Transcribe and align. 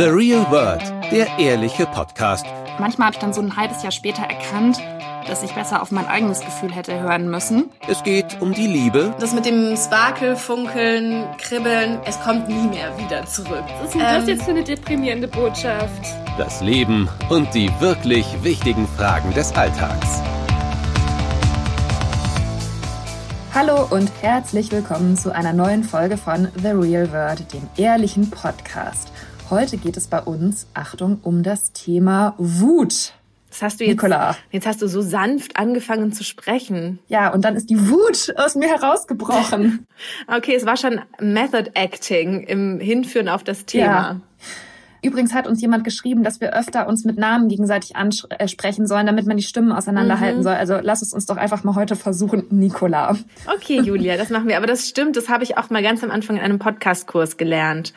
The 0.00 0.06
Real 0.06 0.50
World, 0.50 0.80
der 1.12 1.26
ehrliche 1.38 1.84
Podcast. 1.84 2.46
Manchmal 2.78 3.08
habe 3.08 3.16
ich 3.16 3.20
dann 3.20 3.34
so 3.34 3.42
ein 3.42 3.54
halbes 3.54 3.82
Jahr 3.82 3.92
später 3.92 4.22
erkannt, 4.22 4.78
dass 5.26 5.42
ich 5.42 5.52
besser 5.52 5.82
auf 5.82 5.90
mein 5.90 6.06
eigenes 6.06 6.40
Gefühl 6.40 6.74
hätte 6.74 6.98
hören 6.98 7.30
müssen. 7.30 7.68
Es 7.86 8.02
geht 8.02 8.40
um 8.40 8.54
die 8.54 8.66
Liebe. 8.66 9.14
Das 9.20 9.34
mit 9.34 9.44
dem 9.44 9.76
Sparkel, 9.76 10.36
Funkeln, 10.36 11.26
Kribbeln, 11.36 11.98
es 12.06 12.18
kommt 12.20 12.48
nie 12.48 12.68
mehr 12.68 12.96
wieder 12.96 13.26
zurück. 13.26 13.62
Was 13.82 13.88
ist 13.88 13.94
denn 13.94 14.00
das 14.00 14.26
jetzt 14.26 14.44
für 14.44 14.52
eine 14.52 14.64
deprimierende 14.64 15.28
Botschaft? 15.28 16.06
Das 16.38 16.62
Leben 16.62 17.06
und 17.28 17.54
die 17.54 17.70
wirklich 17.78 18.24
wichtigen 18.42 18.88
Fragen 18.96 19.34
des 19.34 19.54
Alltags. 19.54 20.22
Hallo 23.52 23.86
und 23.90 24.10
herzlich 24.22 24.72
willkommen 24.72 25.18
zu 25.18 25.34
einer 25.34 25.52
neuen 25.52 25.84
Folge 25.84 26.16
von 26.16 26.48
The 26.54 26.68
Real 26.68 27.12
World, 27.12 27.52
dem 27.52 27.68
ehrlichen 27.76 28.30
Podcast. 28.30 29.12
Heute 29.50 29.78
geht 29.78 29.96
es 29.96 30.06
bei 30.06 30.20
uns, 30.20 30.68
Achtung, 30.74 31.18
um 31.22 31.42
das 31.42 31.72
Thema 31.72 32.34
Wut. 32.38 33.14
Das 33.50 33.62
hast 33.62 33.80
du 33.80 33.84
jetzt, 33.84 33.94
Nicola. 33.94 34.36
jetzt 34.52 34.64
hast 34.64 34.80
du 34.80 34.86
so 34.86 35.02
sanft 35.02 35.56
angefangen 35.56 36.12
zu 36.12 36.22
sprechen. 36.22 37.00
Ja, 37.08 37.32
und 37.32 37.44
dann 37.44 37.56
ist 37.56 37.68
die 37.68 37.90
Wut 37.90 38.32
aus 38.36 38.54
mir 38.54 38.68
herausgebrochen. 38.68 39.86
Okay, 40.28 40.54
es 40.54 40.64
war 40.64 40.76
schon 40.76 41.00
Method 41.20 41.72
Acting 41.74 42.44
im 42.44 42.78
Hinführen 42.78 43.28
auf 43.28 43.42
das 43.42 43.66
Thema. 43.66 43.84
Ja. 43.84 44.20
Übrigens 45.02 45.34
hat 45.34 45.48
uns 45.48 45.60
jemand 45.60 45.82
geschrieben, 45.82 46.22
dass 46.22 46.40
wir 46.40 46.54
öfter 46.54 46.86
uns 46.86 47.04
mit 47.04 47.18
Namen 47.18 47.48
gegenseitig 47.48 47.96
ansprechen 47.96 48.86
sollen, 48.86 49.06
damit 49.06 49.26
man 49.26 49.36
die 49.36 49.42
Stimmen 49.42 49.72
auseinanderhalten 49.72 50.42
soll. 50.42 50.54
Also 50.54 50.78
lass 50.80 51.02
es 51.02 51.12
uns 51.12 51.26
doch 51.26 51.36
einfach 51.36 51.64
mal 51.64 51.74
heute 51.74 51.96
versuchen, 51.96 52.44
Nicola. 52.50 53.16
Okay, 53.52 53.80
Julia, 53.80 54.16
das 54.16 54.30
machen 54.30 54.46
wir. 54.46 54.56
Aber 54.56 54.66
das 54.66 54.88
stimmt, 54.88 55.16
das 55.16 55.28
habe 55.28 55.42
ich 55.42 55.58
auch 55.58 55.70
mal 55.70 55.82
ganz 55.82 56.04
am 56.04 56.10
Anfang 56.10 56.36
in 56.36 56.42
einem 56.42 56.58
Podcastkurs 56.58 57.36
gelernt. 57.36 57.92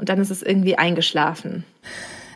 Und 0.00 0.08
dann 0.08 0.18
ist 0.18 0.30
es 0.30 0.42
irgendwie 0.42 0.78
eingeschlafen. 0.78 1.64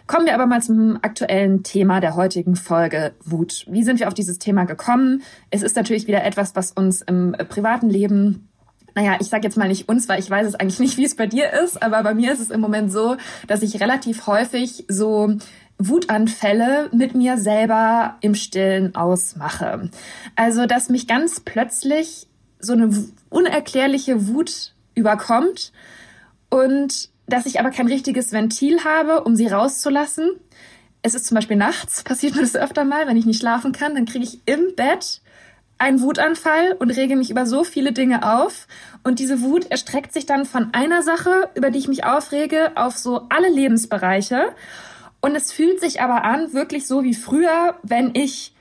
Kommen 0.06 0.26
wir 0.26 0.34
aber 0.34 0.44
mal 0.44 0.60
zum 0.60 0.98
aktuellen 1.00 1.62
Thema 1.62 2.00
der 2.00 2.14
heutigen 2.14 2.56
Folge 2.56 3.14
Wut. 3.24 3.64
Wie 3.66 3.82
sind 3.82 4.00
wir 4.00 4.08
auf 4.08 4.12
dieses 4.12 4.38
Thema 4.38 4.64
gekommen? 4.64 5.22
Es 5.50 5.62
ist 5.62 5.74
natürlich 5.74 6.06
wieder 6.06 6.22
etwas, 6.24 6.54
was 6.54 6.72
uns 6.72 7.00
im 7.00 7.34
privaten 7.48 7.88
Leben 7.88 8.48
naja, 8.96 9.16
ich 9.20 9.26
sag 9.26 9.42
jetzt 9.42 9.56
mal 9.56 9.66
nicht 9.66 9.88
uns, 9.88 10.08
weil 10.08 10.20
ich 10.20 10.30
weiß 10.30 10.46
es 10.46 10.54
eigentlich 10.54 10.78
nicht, 10.78 10.96
wie 10.98 11.04
es 11.04 11.16
bei 11.16 11.26
dir 11.26 11.52
ist, 11.52 11.82
aber 11.82 12.04
bei 12.04 12.14
mir 12.14 12.32
ist 12.32 12.38
es 12.38 12.50
im 12.50 12.60
Moment 12.60 12.92
so, 12.92 13.16
dass 13.48 13.62
ich 13.62 13.80
relativ 13.80 14.28
häufig 14.28 14.84
so 14.86 15.36
Wutanfälle 15.78 16.90
mit 16.92 17.16
mir 17.16 17.36
selber 17.36 18.18
im 18.20 18.36
Stillen 18.36 18.94
ausmache. 18.94 19.90
Also, 20.36 20.66
dass 20.66 20.90
mich 20.90 21.08
ganz 21.08 21.40
plötzlich 21.40 22.28
so 22.60 22.74
eine 22.74 22.90
unerklärliche 23.30 24.28
Wut 24.28 24.74
überkommt 24.94 25.72
und 26.50 27.10
dass 27.26 27.46
ich 27.46 27.60
aber 27.60 27.70
kein 27.70 27.88
richtiges 27.88 28.32
Ventil 28.32 28.84
habe, 28.84 29.22
um 29.22 29.36
sie 29.36 29.46
rauszulassen. 29.46 30.30
Es 31.02 31.14
ist 31.14 31.26
zum 31.26 31.34
Beispiel 31.34 31.56
nachts, 31.56 32.02
passiert 32.04 32.34
mir 32.34 32.42
das 32.42 32.56
öfter 32.56 32.84
mal, 32.84 33.06
wenn 33.06 33.16
ich 33.16 33.26
nicht 33.26 33.40
schlafen 33.40 33.72
kann, 33.72 33.94
dann 33.94 34.06
kriege 34.06 34.24
ich 34.24 34.40
im 34.46 34.74
Bett 34.76 35.20
einen 35.76 36.00
Wutanfall 36.00 36.76
und 36.78 36.90
rege 36.90 37.16
mich 37.16 37.30
über 37.30 37.46
so 37.46 37.64
viele 37.64 37.92
Dinge 37.92 38.38
auf. 38.38 38.68
Und 39.02 39.18
diese 39.18 39.42
Wut 39.42 39.70
erstreckt 39.70 40.12
sich 40.12 40.24
dann 40.24 40.46
von 40.46 40.72
einer 40.72 41.02
Sache, 41.02 41.50
über 41.54 41.70
die 41.70 41.78
ich 41.78 41.88
mich 41.88 42.04
aufrege, 42.04 42.72
auf 42.76 42.96
so 42.96 43.26
alle 43.28 43.50
Lebensbereiche. 43.50 44.54
Und 45.20 45.34
es 45.34 45.52
fühlt 45.52 45.80
sich 45.80 46.00
aber 46.00 46.22
an, 46.24 46.52
wirklich 46.52 46.86
so 46.86 47.02
wie 47.02 47.14
früher, 47.14 47.76
wenn 47.82 48.14
ich 48.14 48.53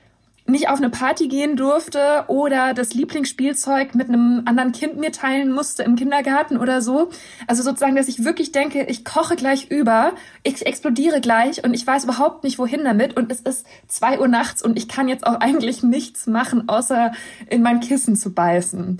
nicht 0.46 0.68
auf 0.68 0.78
eine 0.78 0.90
Party 0.90 1.28
gehen 1.28 1.56
durfte 1.56 2.24
oder 2.26 2.74
das 2.74 2.92
Lieblingsspielzeug 2.92 3.94
mit 3.94 4.08
einem 4.08 4.42
anderen 4.44 4.72
Kind 4.72 4.98
mir 4.98 5.10
teilen 5.10 5.50
musste 5.52 5.82
im 5.82 5.96
Kindergarten 5.96 6.58
oder 6.58 6.82
so. 6.82 7.10
Also 7.46 7.62
sozusagen, 7.62 7.96
dass 7.96 8.08
ich 8.08 8.24
wirklich 8.24 8.52
denke, 8.52 8.84
ich 8.84 9.06
koche 9.06 9.36
gleich 9.36 9.70
über, 9.70 10.12
ich 10.42 10.66
explodiere 10.66 11.22
gleich 11.22 11.64
und 11.64 11.72
ich 11.72 11.86
weiß 11.86 12.04
überhaupt 12.04 12.44
nicht, 12.44 12.58
wohin 12.58 12.84
damit. 12.84 13.16
Und 13.16 13.32
es 13.32 13.40
ist 13.40 13.66
zwei 13.88 14.20
Uhr 14.20 14.28
nachts 14.28 14.62
und 14.62 14.76
ich 14.76 14.86
kann 14.86 15.08
jetzt 15.08 15.26
auch 15.26 15.34
eigentlich 15.40 15.82
nichts 15.82 16.26
machen, 16.26 16.68
außer 16.68 17.12
in 17.48 17.62
mein 17.62 17.80
Kissen 17.80 18.14
zu 18.14 18.34
beißen. 18.34 18.98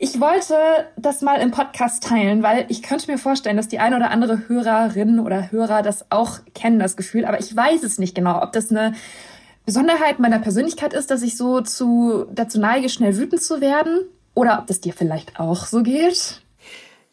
Ich 0.00 0.20
wollte 0.20 0.54
das 0.96 1.22
mal 1.22 1.40
im 1.40 1.50
Podcast 1.50 2.04
teilen, 2.04 2.42
weil 2.42 2.64
ich 2.68 2.82
könnte 2.82 3.10
mir 3.10 3.18
vorstellen, 3.18 3.56
dass 3.56 3.66
die 3.66 3.80
eine 3.80 3.96
oder 3.96 4.10
andere 4.10 4.48
Hörerin 4.48 5.18
oder 5.18 5.50
Hörer 5.50 5.82
das 5.82 6.10
auch 6.10 6.38
kennen, 6.54 6.78
das 6.78 6.96
Gefühl. 6.96 7.24
Aber 7.24 7.40
ich 7.40 7.54
weiß 7.54 7.82
es 7.82 7.98
nicht 7.98 8.14
genau, 8.14 8.40
ob 8.40 8.52
das 8.52 8.70
eine 8.70 8.94
Besonderheit 9.68 10.18
meiner 10.18 10.38
Persönlichkeit 10.38 10.94
ist, 10.94 11.10
dass 11.10 11.20
ich 11.20 11.36
so 11.36 11.60
zu, 11.60 12.24
dazu 12.32 12.58
neige, 12.58 12.88
schnell 12.88 13.18
wütend 13.18 13.42
zu 13.42 13.60
werden. 13.60 14.06
Oder 14.32 14.58
ob 14.58 14.66
das 14.66 14.80
dir 14.80 14.94
vielleicht 14.94 15.38
auch 15.38 15.66
so 15.66 15.82
geht. 15.82 16.40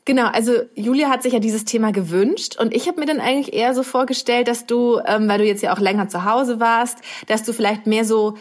Genau, 0.06 0.28
also 0.28 0.54
Julia 0.74 1.10
hat 1.10 1.22
sich 1.22 1.34
ja 1.34 1.40
dieses 1.40 1.66
Thema 1.66 1.92
gewünscht 1.92 2.56
und 2.58 2.74
ich 2.74 2.88
habe 2.88 3.02
mir 3.02 3.08
dann 3.08 3.20
eigentlich 3.20 3.54
eher 3.54 3.74
so 3.74 3.84
vorgestellt, 3.84 4.48
dass 4.48 4.66
du, 4.66 5.02
ähm, 5.06 5.28
weil 5.28 5.40
du 5.40 5.44
jetzt 5.44 5.64
ja 5.64 5.74
auch 5.74 5.82
länger 5.82 6.08
zu 6.08 6.24
Hause 6.24 6.62
warst, 6.62 7.00
dass 7.28 7.44
du 7.44 7.52
vielleicht 7.52 7.88
mehr 7.88 8.06
so 8.06 8.36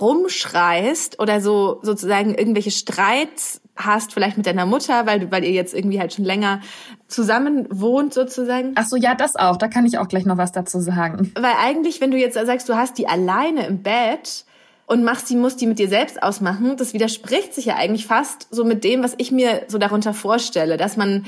rumschreist 0.00 1.18
oder 1.18 1.40
so 1.40 1.80
sozusagen 1.82 2.36
irgendwelche 2.36 2.70
Streits 2.70 3.62
hast, 3.76 4.12
vielleicht 4.12 4.36
mit 4.36 4.46
deiner 4.46 4.66
Mutter, 4.66 5.06
weil 5.06 5.20
du, 5.20 5.30
weil 5.30 5.44
ihr 5.44 5.52
jetzt 5.52 5.74
irgendwie 5.74 6.00
halt 6.00 6.12
schon 6.14 6.24
länger 6.24 6.60
zusammen 7.08 7.66
wohnt 7.70 8.14
sozusagen. 8.14 8.72
Ach 8.74 8.86
so, 8.86 8.96
ja, 8.96 9.14
das 9.14 9.36
auch. 9.36 9.56
Da 9.56 9.68
kann 9.68 9.86
ich 9.86 9.98
auch 9.98 10.08
gleich 10.08 10.26
noch 10.26 10.38
was 10.38 10.52
dazu 10.52 10.80
sagen. 10.80 11.32
Weil 11.34 11.54
eigentlich, 11.60 12.00
wenn 12.00 12.10
du 12.10 12.16
jetzt 12.16 12.34
sagst, 12.34 12.68
du 12.68 12.76
hast 12.76 12.98
die 12.98 13.08
alleine 13.08 13.66
im 13.66 13.82
Bett 13.82 14.44
und 14.86 15.04
machst 15.04 15.28
die, 15.30 15.36
musst 15.36 15.60
die 15.60 15.66
mit 15.66 15.78
dir 15.78 15.88
selbst 15.88 16.22
ausmachen, 16.22 16.76
das 16.76 16.94
widerspricht 16.94 17.54
sich 17.54 17.66
ja 17.66 17.76
eigentlich 17.76 18.06
fast 18.06 18.48
so 18.50 18.64
mit 18.64 18.84
dem, 18.84 19.02
was 19.02 19.14
ich 19.18 19.32
mir 19.32 19.62
so 19.68 19.78
darunter 19.78 20.14
vorstelle, 20.14 20.76
dass 20.76 20.96
man 20.96 21.26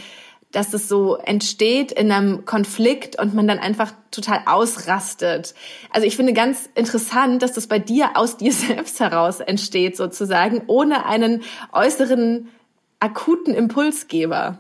dass 0.53 0.71
das 0.71 0.89
so 0.89 1.17
entsteht 1.17 1.93
in 1.93 2.11
einem 2.11 2.45
Konflikt 2.47 3.21
und 3.21 3.35
man 3.35 3.47
dann 3.47 3.59
einfach 3.59 3.93
total 4.11 4.41
ausrastet. 4.47 5.55
Also 5.91 6.07
ich 6.07 6.17
finde 6.17 6.33
ganz 6.33 6.69
interessant, 6.75 7.43
dass 7.43 7.53
das 7.53 7.67
bei 7.67 7.79
dir 7.79 8.17
aus 8.17 8.39
dir 8.39 8.53
selbst 8.55 9.01
heraus 9.01 9.41
entsteht 9.41 9.97
sozusagen, 9.97 10.63
ohne 10.67 11.05
einen 11.07 11.43
äußeren 11.73 12.49
akuten 13.01 13.55
Impulsgeber. 13.55 14.59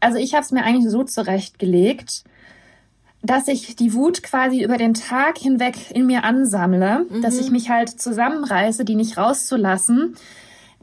Also 0.00 0.18
ich 0.18 0.34
habe 0.34 0.44
es 0.44 0.52
mir 0.52 0.62
eigentlich 0.62 0.90
so 0.90 1.04
zurechtgelegt, 1.04 2.24
dass 3.22 3.48
ich 3.48 3.74
die 3.76 3.94
Wut 3.94 4.22
quasi 4.22 4.62
über 4.62 4.76
den 4.76 4.92
Tag 4.92 5.38
hinweg 5.38 5.90
in 5.90 6.04
mir 6.04 6.24
ansammle, 6.24 7.06
mhm. 7.08 7.22
dass 7.22 7.38
ich 7.38 7.50
mich 7.50 7.70
halt 7.70 7.88
zusammenreiße, 7.88 8.84
die 8.84 8.94
nicht 8.94 9.16
rauszulassen 9.16 10.16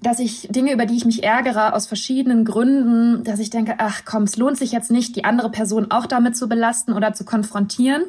dass 0.01 0.19
ich 0.19 0.47
Dinge, 0.49 0.73
über 0.73 0.85
die 0.85 0.97
ich 0.97 1.05
mich 1.05 1.23
ärgere, 1.23 1.73
aus 1.75 1.85
verschiedenen 1.85 2.43
Gründen, 2.43 3.23
dass 3.23 3.39
ich 3.39 3.51
denke, 3.51 3.75
ach 3.77 4.01
komm, 4.03 4.23
es 4.23 4.35
lohnt 4.35 4.57
sich 4.57 4.71
jetzt 4.71 4.89
nicht, 4.89 5.15
die 5.15 5.25
andere 5.25 5.51
Person 5.51 5.91
auch 5.91 6.07
damit 6.07 6.35
zu 6.35 6.49
belasten 6.49 6.93
oder 6.93 7.13
zu 7.13 7.23
konfrontieren. 7.23 8.03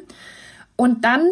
Und 0.75 1.05
dann 1.05 1.27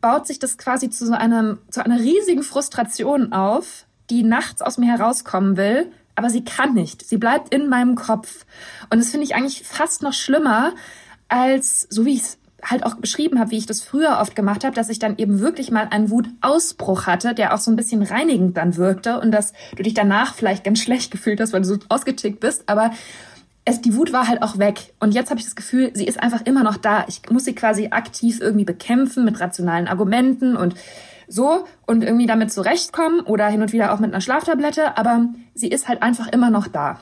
baut 0.00 0.26
sich 0.26 0.38
das 0.38 0.58
quasi 0.58 0.90
zu 0.90 1.06
so 1.06 1.14
einem, 1.14 1.58
zu 1.70 1.84
einer 1.84 1.98
riesigen 1.98 2.42
Frustration 2.42 3.32
auf, 3.32 3.86
die 4.10 4.22
nachts 4.22 4.62
aus 4.62 4.78
mir 4.78 4.96
herauskommen 4.96 5.56
will, 5.56 5.90
aber 6.14 6.30
sie 6.30 6.44
kann 6.44 6.74
nicht. 6.74 7.04
Sie 7.04 7.16
bleibt 7.16 7.52
in 7.52 7.68
meinem 7.68 7.96
Kopf. 7.96 8.46
Und 8.90 8.98
das 8.98 9.10
finde 9.10 9.24
ich 9.24 9.34
eigentlich 9.34 9.64
fast 9.64 10.02
noch 10.02 10.12
schlimmer 10.12 10.72
als, 11.28 11.88
so 11.90 12.04
wie 12.04 12.14
ich 12.14 12.22
es 12.22 12.38
halt 12.64 12.84
auch 12.84 12.96
beschrieben 12.96 13.38
habe, 13.38 13.50
wie 13.50 13.58
ich 13.58 13.66
das 13.66 13.82
früher 13.82 14.18
oft 14.20 14.34
gemacht 14.34 14.64
habe, 14.64 14.74
dass 14.74 14.88
ich 14.88 14.98
dann 14.98 15.16
eben 15.18 15.40
wirklich 15.40 15.70
mal 15.70 15.88
einen 15.90 16.10
Wutausbruch 16.10 17.06
hatte, 17.06 17.34
der 17.34 17.54
auch 17.54 17.58
so 17.58 17.70
ein 17.70 17.76
bisschen 17.76 18.02
reinigend 18.02 18.56
dann 18.56 18.76
wirkte 18.76 19.20
und 19.20 19.30
dass 19.30 19.52
du 19.76 19.82
dich 19.82 19.94
danach 19.94 20.34
vielleicht 20.34 20.64
ganz 20.64 20.80
schlecht 20.80 21.10
gefühlt 21.10 21.40
hast, 21.40 21.52
weil 21.52 21.62
du 21.62 21.68
so 21.68 21.78
ausgetickt 21.88 22.40
bist, 22.40 22.68
aber 22.68 22.90
es, 23.64 23.80
die 23.80 23.96
Wut 23.96 24.12
war 24.12 24.28
halt 24.28 24.42
auch 24.42 24.58
weg. 24.58 24.92
Und 25.00 25.14
jetzt 25.14 25.30
habe 25.30 25.40
ich 25.40 25.46
das 25.46 25.56
Gefühl, 25.56 25.90
sie 25.94 26.04
ist 26.04 26.22
einfach 26.22 26.42
immer 26.44 26.62
noch 26.62 26.76
da. 26.76 27.06
Ich 27.08 27.22
muss 27.30 27.44
sie 27.44 27.54
quasi 27.54 27.88
aktiv 27.90 28.40
irgendwie 28.40 28.66
bekämpfen 28.66 29.24
mit 29.24 29.40
rationalen 29.40 29.88
Argumenten 29.88 30.56
und 30.56 30.74
so 31.28 31.64
und 31.86 32.04
irgendwie 32.04 32.26
damit 32.26 32.52
zurechtkommen 32.52 33.20
oder 33.20 33.46
hin 33.48 33.62
und 33.62 33.72
wieder 33.72 33.94
auch 33.94 34.00
mit 34.00 34.12
einer 34.12 34.20
Schlaftablette, 34.20 34.98
aber 34.98 35.28
sie 35.54 35.68
ist 35.68 35.88
halt 35.88 36.02
einfach 36.02 36.28
immer 36.28 36.50
noch 36.50 36.68
da 36.68 37.00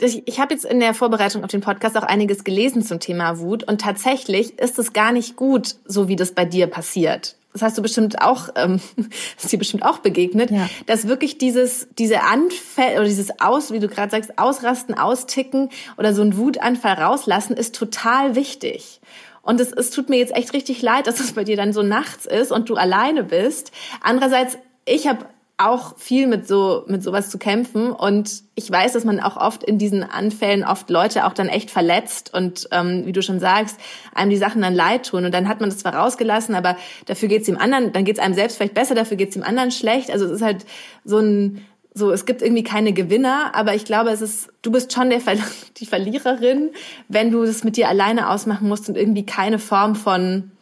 ich 0.00 0.40
habe 0.40 0.54
jetzt 0.54 0.64
in 0.64 0.80
der 0.80 0.94
Vorbereitung 0.94 1.44
auf 1.44 1.50
den 1.50 1.60
Podcast 1.60 1.96
auch 1.96 2.02
einiges 2.02 2.44
gelesen 2.44 2.82
zum 2.82 3.00
Thema 3.00 3.38
Wut 3.38 3.64
und 3.64 3.80
tatsächlich 3.80 4.58
ist 4.58 4.78
es 4.78 4.92
gar 4.92 5.12
nicht 5.12 5.36
gut, 5.36 5.76
so 5.84 6.08
wie 6.08 6.16
das 6.16 6.32
bei 6.32 6.44
dir 6.44 6.66
passiert. 6.66 7.36
Das 7.52 7.62
hast 7.62 7.78
du 7.78 7.82
bestimmt 7.82 8.22
auch, 8.22 8.48
ähm, 8.54 8.80
ist 9.36 9.52
dir 9.52 9.58
bestimmt 9.58 9.84
auch 9.84 9.98
begegnet, 9.98 10.50
ja. 10.50 10.68
dass 10.86 11.08
wirklich 11.08 11.38
dieses, 11.38 11.88
diese 11.98 12.22
Anfälle 12.22 12.96
oder 12.96 13.04
dieses 13.04 13.40
Aus, 13.40 13.72
wie 13.72 13.80
du 13.80 13.88
gerade 13.88 14.10
sagst, 14.10 14.38
Ausrasten, 14.38 14.96
Austicken 14.96 15.68
oder 15.98 16.14
so 16.14 16.22
ein 16.22 16.36
Wutanfall 16.36 16.94
rauslassen, 16.94 17.56
ist 17.56 17.74
total 17.74 18.36
wichtig. 18.36 19.00
Und 19.42 19.60
es, 19.60 19.72
es 19.72 19.90
tut 19.90 20.08
mir 20.08 20.18
jetzt 20.18 20.36
echt 20.36 20.52
richtig 20.52 20.80
leid, 20.82 21.06
dass 21.06 21.18
es 21.18 21.32
bei 21.32 21.44
dir 21.44 21.56
dann 21.56 21.72
so 21.72 21.82
nachts 21.82 22.26
ist 22.26 22.52
und 22.52 22.68
du 22.68 22.76
alleine 22.76 23.24
bist. 23.24 23.72
Andererseits, 24.00 24.58
ich 24.84 25.08
habe 25.08 25.26
auch 25.60 25.98
viel 25.98 26.26
mit 26.26 26.48
so 26.48 26.84
mit 26.86 27.02
sowas 27.02 27.30
zu 27.30 27.38
kämpfen 27.38 27.92
und 27.92 28.42
ich 28.54 28.70
weiß, 28.70 28.92
dass 28.92 29.04
man 29.04 29.20
auch 29.20 29.36
oft 29.36 29.62
in 29.62 29.78
diesen 29.78 30.02
Anfällen 30.02 30.64
oft 30.64 30.90
Leute 30.90 31.26
auch 31.26 31.32
dann 31.32 31.48
echt 31.48 31.70
verletzt 31.70 32.32
und 32.32 32.68
ähm, 32.72 33.06
wie 33.06 33.12
du 33.12 33.22
schon 33.22 33.40
sagst, 33.40 33.78
einem 34.14 34.30
die 34.30 34.36
Sachen 34.36 34.62
dann 34.62 34.74
leid 34.74 35.06
tun 35.06 35.24
und 35.24 35.32
dann 35.32 35.48
hat 35.48 35.60
man 35.60 35.68
das 35.68 35.78
zwar 35.78 35.94
rausgelassen, 35.94 36.54
aber 36.54 36.76
dafür 37.06 37.28
geht's 37.28 37.46
dem 37.46 37.58
anderen, 37.58 37.92
dann 37.92 38.04
geht's 38.04 38.18
einem 38.18 38.34
selbst 38.34 38.56
vielleicht 38.56 38.74
besser, 38.74 38.94
dafür 38.94 39.16
geht's 39.16 39.34
dem 39.34 39.42
anderen 39.42 39.70
schlecht. 39.70 40.10
Also 40.10 40.26
es 40.26 40.32
ist 40.32 40.42
halt 40.42 40.64
so 41.04 41.18
ein 41.18 41.64
so, 41.92 42.12
es 42.12 42.24
gibt 42.24 42.40
irgendwie 42.40 42.62
keine 42.62 42.92
Gewinner, 42.92 43.50
aber 43.54 43.74
ich 43.74 43.84
glaube, 43.84 44.10
es 44.10 44.20
ist, 44.20 44.48
du 44.62 44.70
bist 44.70 44.92
schon 44.92 45.10
der, 45.10 45.20
die 45.76 45.86
Verliererin, 45.86 46.70
wenn 47.08 47.30
du 47.30 47.44
das 47.44 47.64
mit 47.64 47.76
dir 47.76 47.88
alleine 47.88 48.30
ausmachen 48.30 48.68
musst 48.68 48.88
und 48.88 48.96
irgendwie 48.96 49.26
keine 49.26 49.58
Form 49.58 49.96
von, 49.96 50.52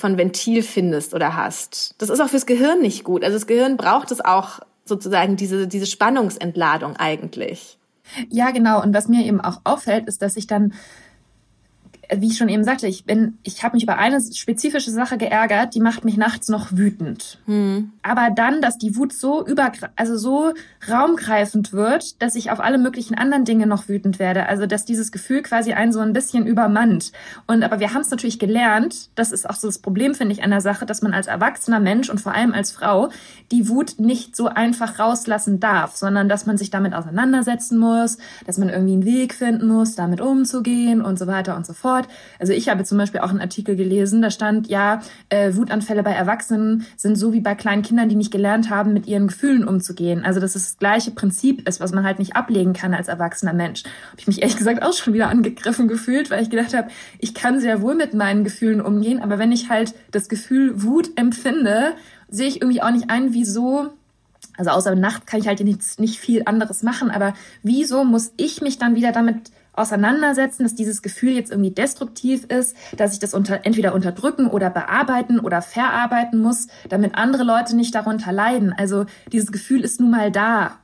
von 0.00 0.18
Ventil 0.18 0.62
findest 0.62 1.14
oder 1.14 1.36
hast. 1.36 1.94
Das 1.98 2.10
ist 2.10 2.20
auch 2.20 2.28
fürs 2.28 2.46
Gehirn 2.46 2.80
nicht 2.80 3.04
gut. 3.04 3.22
Also 3.22 3.36
das 3.36 3.46
Gehirn 3.46 3.76
braucht 3.76 4.10
es 4.10 4.20
auch 4.20 4.60
sozusagen 4.84 5.36
diese, 5.36 5.68
diese 5.68 5.86
Spannungsentladung 5.86 6.96
eigentlich. 6.96 7.78
Ja, 8.28 8.50
genau. 8.50 8.82
Und 8.82 8.92
was 8.94 9.08
mir 9.08 9.24
eben 9.24 9.40
auch 9.40 9.60
auffällt, 9.64 10.08
ist, 10.08 10.22
dass 10.22 10.36
ich 10.36 10.46
dann 10.46 10.72
wie 12.16 12.28
ich 12.28 12.36
schon 12.36 12.48
eben 12.48 12.64
sagte, 12.64 12.86
ich 12.86 13.04
bin, 13.04 13.38
ich 13.42 13.62
habe 13.62 13.76
mich 13.76 13.84
über 13.84 13.98
eine 13.98 14.20
spezifische 14.20 14.90
Sache 14.90 15.18
geärgert, 15.18 15.74
die 15.74 15.80
macht 15.80 16.04
mich 16.04 16.16
nachts 16.16 16.48
noch 16.48 16.72
wütend. 16.72 17.38
Hm. 17.46 17.92
Aber 18.02 18.30
dann, 18.34 18.60
dass 18.60 18.78
die 18.78 18.96
Wut 18.96 19.12
so 19.12 19.46
über, 19.46 19.72
also 19.96 20.16
so 20.16 20.52
raumgreifend 20.88 21.72
wird, 21.72 22.20
dass 22.22 22.34
ich 22.34 22.50
auf 22.50 22.60
alle 22.60 22.78
möglichen 22.78 23.14
anderen 23.14 23.44
Dinge 23.44 23.66
noch 23.66 23.88
wütend 23.88 24.18
werde. 24.18 24.46
Also 24.46 24.66
dass 24.66 24.84
dieses 24.84 25.12
Gefühl 25.12 25.42
quasi 25.42 25.72
einen 25.72 25.92
so 25.92 26.00
ein 26.00 26.12
bisschen 26.12 26.46
übermannt. 26.46 27.12
Und 27.46 27.62
aber 27.62 27.80
wir 27.80 27.94
haben 27.94 28.02
es 28.02 28.10
natürlich 28.10 28.38
gelernt. 28.38 29.10
Das 29.14 29.32
ist 29.32 29.48
auch 29.48 29.56
so 29.56 29.68
das 29.68 29.78
Problem, 29.78 30.14
finde 30.14 30.32
ich, 30.32 30.42
an 30.42 30.50
der 30.50 30.60
Sache, 30.60 30.86
dass 30.86 31.02
man 31.02 31.12
als 31.12 31.26
erwachsener 31.26 31.80
Mensch 31.80 32.10
und 32.10 32.20
vor 32.20 32.34
allem 32.34 32.52
als 32.52 32.72
Frau 32.72 33.10
die 33.52 33.68
Wut 33.68 33.98
nicht 33.98 34.36
so 34.36 34.46
einfach 34.46 34.98
rauslassen 34.98 35.60
darf, 35.60 35.96
sondern 35.96 36.28
dass 36.28 36.46
man 36.46 36.58
sich 36.58 36.70
damit 36.70 36.94
auseinandersetzen 36.94 37.78
muss, 37.78 38.18
dass 38.46 38.58
man 38.58 38.68
irgendwie 38.68 38.94
einen 38.94 39.04
Weg 39.04 39.34
finden 39.34 39.68
muss, 39.68 39.94
damit 39.94 40.20
umzugehen 40.20 41.02
und 41.02 41.18
so 41.18 41.26
weiter 41.26 41.56
und 41.56 41.66
so 41.66 41.72
fort 41.72 41.99
fort. 42.00 42.08
Also 42.38 42.52
ich 42.52 42.68
habe 42.68 42.84
zum 42.84 42.98
Beispiel 42.98 43.20
auch 43.20 43.30
einen 43.30 43.40
Artikel 43.40 43.76
gelesen, 43.76 44.22
da 44.22 44.30
stand, 44.30 44.68
ja, 44.68 45.00
äh, 45.28 45.54
Wutanfälle 45.54 46.02
bei 46.02 46.12
Erwachsenen 46.12 46.86
sind 46.96 47.16
so 47.16 47.32
wie 47.32 47.40
bei 47.40 47.54
kleinen 47.54 47.82
Kindern, 47.82 48.08
die 48.08 48.16
nicht 48.16 48.30
gelernt 48.30 48.70
haben, 48.70 48.92
mit 48.92 49.06
ihren 49.06 49.28
Gefühlen 49.28 49.66
umzugehen. 49.66 50.24
Also 50.24 50.40
dass 50.40 50.54
es 50.54 50.64
das 50.64 50.78
gleiche 50.78 51.10
Prinzip 51.10 51.68
ist, 51.68 51.80
was 51.80 51.92
man 51.92 52.04
halt 52.04 52.18
nicht 52.18 52.36
ablegen 52.36 52.72
kann 52.72 52.94
als 52.94 53.08
erwachsener 53.08 53.52
Mensch. 53.52 53.84
Habe 53.84 54.20
ich 54.20 54.26
mich 54.26 54.42
ehrlich 54.42 54.56
gesagt 54.56 54.82
auch 54.82 54.92
schon 54.92 55.14
wieder 55.14 55.28
angegriffen 55.28 55.88
gefühlt, 55.88 56.30
weil 56.30 56.42
ich 56.42 56.50
gedacht 56.50 56.74
habe, 56.74 56.88
ich 57.18 57.34
kann 57.34 57.60
sehr 57.60 57.82
wohl 57.82 57.94
mit 57.94 58.14
meinen 58.14 58.44
Gefühlen 58.44 58.80
umgehen, 58.80 59.22
aber 59.22 59.38
wenn 59.38 59.52
ich 59.52 59.68
halt 59.68 59.94
das 60.10 60.28
Gefühl 60.28 60.82
Wut 60.82 61.10
empfinde, 61.16 61.92
sehe 62.28 62.48
ich 62.48 62.62
irgendwie 62.62 62.82
auch 62.82 62.90
nicht 62.90 63.10
ein, 63.10 63.32
wieso 63.32 63.90
also 64.56 64.70
außer 64.72 64.94
Nacht 64.94 65.26
kann 65.26 65.40
ich 65.40 65.46
halt 65.46 65.60
nicht, 65.60 65.98
nicht 65.98 66.18
viel 66.20 66.42
anderes 66.44 66.82
machen, 66.82 67.10
aber 67.10 67.32
wieso 67.62 68.04
muss 68.04 68.32
ich 68.36 68.60
mich 68.60 68.78
dann 68.78 68.94
wieder 68.94 69.10
damit 69.10 69.50
auseinandersetzen, 69.80 70.62
dass 70.62 70.74
dieses 70.74 71.02
Gefühl 71.02 71.32
jetzt 71.32 71.50
irgendwie 71.50 71.70
destruktiv 71.70 72.44
ist, 72.44 72.76
dass 72.96 73.12
ich 73.12 73.18
das 73.18 73.34
unter, 73.34 73.64
entweder 73.64 73.94
unterdrücken 73.94 74.46
oder 74.46 74.70
bearbeiten 74.70 75.40
oder 75.40 75.62
verarbeiten 75.62 76.40
muss, 76.40 76.68
damit 76.88 77.14
andere 77.14 77.44
Leute 77.44 77.76
nicht 77.76 77.94
darunter 77.94 78.32
leiden. 78.32 78.74
Also 78.76 79.06
dieses 79.32 79.52
Gefühl 79.52 79.82
ist 79.82 80.00
nun 80.00 80.10
mal 80.10 80.30
da. 80.30 80.78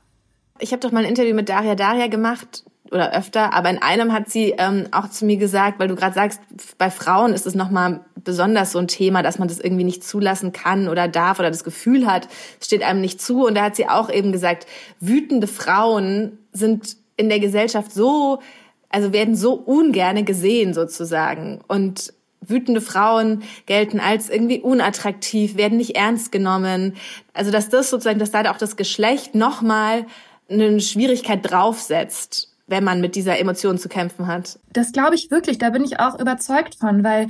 Ich 0.58 0.72
habe 0.72 0.80
doch 0.80 0.92
mal 0.92 1.04
ein 1.04 1.08
Interview 1.08 1.34
mit 1.34 1.48
Daria 1.48 1.74
Daria 1.74 2.06
gemacht 2.06 2.64
oder 2.90 3.12
öfter, 3.12 3.52
aber 3.52 3.70
in 3.70 3.82
einem 3.82 4.12
hat 4.12 4.30
sie 4.30 4.54
ähm, 4.58 4.86
auch 4.92 5.10
zu 5.10 5.24
mir 5.24 5.36
gesagt, 5.36 5.78
weil 5.78 5.88
du 5.88 5.96
gerade 5.96 6.14
sagst, 6.14 6.40
bei 6.78 6.90
Frauen 6.90 7.32
ist 7.32 7.46
es 7.46 7.54
nochmal 7.54 8.00
besonders 8.14 8.72
so 8.72 8.78
ein 8.78 8.88
Thema, 8.88 9.22
dass 9.22 9.38
man 9.38 9.48
das 9.48 9.58
irgendwie 9.58 9.84
nicht 9.84 10.04
zulassen 10.04 10.52
kann 10.52 10.88
oder 10.88 11.08
darf 11.08 11.38
oder 11.38 11.50
das 11.50 11.64
Gefühl 11.64 12.06
hat, 12.06 12.28
es 12.60 12.66
steht 12.66 12.82
einem 12.82 13.00
nicht 13.00 13.20
zu. 13.20 13.46
Und 13.46 13.54
da 13.54 13.64
hat 13.64 13.76
sie 13.76 13.88
auch 13.88 14.10
eben 14.10 14.32
gesagt, 14.32 14.66
wütende 15.00 15.46
Frauen 15.46 16.38
sind 16.52 16.96
in 17.16 17.28
der 17.28 17.40
Gesellschaft 17.40 17.92
so 17.92 18.40
also 18.88 19.12
werden 19.12 19.36
so 19.36 19.54
ungerne 19.54 20.24
gesehen 20.24 20.74
sozusagen. 20.74 21.60
Und 21.68 22.12
wütende 22.40 22.80
Frauen 22.80 23.42
gelten 23.66 24.00
als 24.00 24.28
irgendwie 24.30 24.60
unattraktiv, 24.60 25.56
werden 25.56 25.78
nicht 25.78 25.96
ernst 25.96 26.32
genommen. 26.32 26.94
Also 27.32 27.50
dass 27.50 27.68
das 27.68 27.90
sozusagen, 27.90 28.18
dass 28.18 28.30
da 28.30 28.50
auch 28.50 28.58
das 28.58 28.76
Geschlecht 28.76 29.34
nochmal 29.34 30.06
eine 30.48 30.80
Schwierigkeit 30.80 31.40
draufsetzt, 31.42 32.52
wenn 32.66 32.84
man 32.84 33.00
mit 33.00 33.16
dieser 33.16 33.38
Emotion 33.38 33.78
zu 33.78 33.88
kämpfen 33.88 34.26
hat. 34.26 34.58
Das 34.72 34.92
glaube 34.92 35.14
ich 35.14 35.30
wirklich, 35.30 35.58
da 35.58 35.70
bin 35.70 35.84
ich 35.84 35.98
auch 36.00 36.18
überzeugt 36.18 36.76
von, 36.76 37.02
weil 37.02 37.28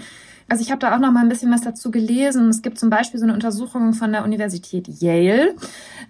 also 0.48 0.62
ich 0.62 0.70
habe 0.70 0.78
da 0.78 0.94
auch 0.94 1.00
noch 1.00 1.10
mal 1.10 1.20
ein 1.20 1.28
bisschen 1.28 1.50
was 1.50 1.62
dazu 1.62 1.90
gelesen. 1.90 2.48
Es 2.48 2.62
gibt 2.62 2.78
zum 2.78 2.88
Beispiel 2.88 3.18
so 3.18 3.24
eine 3.24 3.34
Untersuchung 3.34 3.94
von 3.94 4.12
der 4.12 4.22
Universität 4.22 4.86
Yale. 4.86 5.56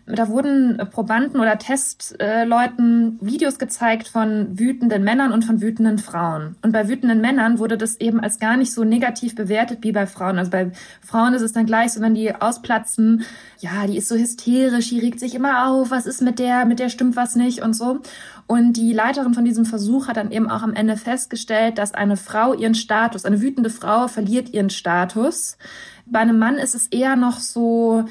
Da 0.05 0.29
wurden 0.29 0.79
Probanden 0.91 1.41
oder 1.41 1.59
Testleuten 1.59 3.19
Videos 3.23 3.59
gezeigt 3.59 4.09
von 4.09 4.59
wütenden 4.59 5.05
Männern 5.05 5.33
und 5.33 5.44
von 5.44 5.62
wütenden 5.62 5.99
Frauen. 5.99 6.56
Und 6.62 6.73
bei 6.73 6.87
wütenden 6.87 7.23
Männern 7.23 7.59
wurde 7.59 7.79
das 7.79 7.97
eben 7.99 8.21
als 8.21 8.38
gar 8.38 8.59
nicht 8.59 8.73
so 8.73 8.85
negativ 8.85 9.35
bewertet 9.35 9.79
wie 9.83 9.93
bei 9.93 10.06
Frauen. 10.06 10.39
Also 10.39 10.50
bei 10.50 10.71
Frauen 11.00 11.32
ist 11.32 11.43
es 11.43 11.53
dann 11.53 11.65
gleich 11.65 11.93
so, 11.93 12.03
wenn 12.03 12.15
die 12.15 12.35
ausplatzen, 12.35 13.25
ja, 13.59 13.87
die 13.87 13.97
ist 13.97 14.09
so 14.09 14.17
hysterisch, 14.17 14.91
die 14.91 15.00
regt 15.00 15.19
sich 15.19 15.35
immer 15.35 15.69
auf, 15.69 15.91
was 15.91 16.05
ist 16.05 16.21
mit 16.21 16.39
der, 16.39 16.67
mit 16.67 16.79
der 16.79 16.91
stimmt 16.91 17.17
was 17.17 17.37
nicht 17.37 17.62
und 17.62 17.73
so. 17.73 18.00
Und 18.46 18.75
die 18.75 18.93
Leiterin 18.93 19.34
von 19.34 19.44
diesem 19.44 19.64
Versuch 19.64 20.06
hat 20.06 20.16
dann 20.16 20.31
eben 20.31 20.48
auch 20.48 20.62
am 20.62 20.75
Ende 20.75 20.96
festgestellt, 20.96 21.78
dass 21.78 21.94
eine 21.94 22.16
Frau 22.16 22.54
ihren 22.54 22.75
Status, 22.75 23.25
eine 23.25 23.40
wütende 23.40 23.70
Frau 23.70 24.06
verliert 24.06 24.50
ihren 24.50 24.70
Status. 24.70 25.58
Bei 26.06 26.20
einem 26.20 26.38
Mann 26.38 26.56
ist 26.56 26.76
es 26.76 26.87
eher 26.87 27.16
noch 27.16 27.40
so, 27.40 28.04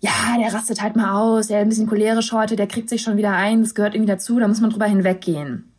ja, 0.00 0.10
der 0.38 0.52
rastet 0.52 0.82
halt 0.82 0.96
mal 0.96 1.12
aus, 1.12 1.46
der 1.46 1.60
ist 1.60 1.62
ein 1.62 1.68
bisschen 1.70 1.86
cholerisch 1.86 2.32
heute, 2.32 2.56
der 2.56 2.66
kriegt 2.66 2.90
sich 2.90 3.00
schon 3.00 3.16
wieder 3.16 3.32
ein, 3.32 3.62
das 3.62 3.74
gehört 3.74 3.94
irgendwie 3.94 4.12
dazu, 4.12 4.38
da 4.38 4.48
muss 4.48 4.60
man 4.60 4.70
drüber 4.70 4.86
hinweggehen. 4.86 5.72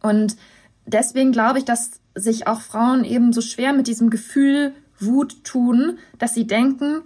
Und 0.00 0.36
deswegen 0.86 1.32
glaube 1.32 1.58
ich, 1.58 1.64
dass 1.64 1.92
sich 2.14 2.46
auch 2.46 2.60
Frauen 2.60 3.04
eben 3.04 3.32
so 3.32 3.40
schwer 3.40 3.72
mit 3.72 3.88
diesem 3.88 4.10
Gefühl 4.10 4.72
Wut 5.00 5.42
tun, 5.44 5.98
dass 6.18 6.34
sie 6.34 6.46
denken, 6.46 7.02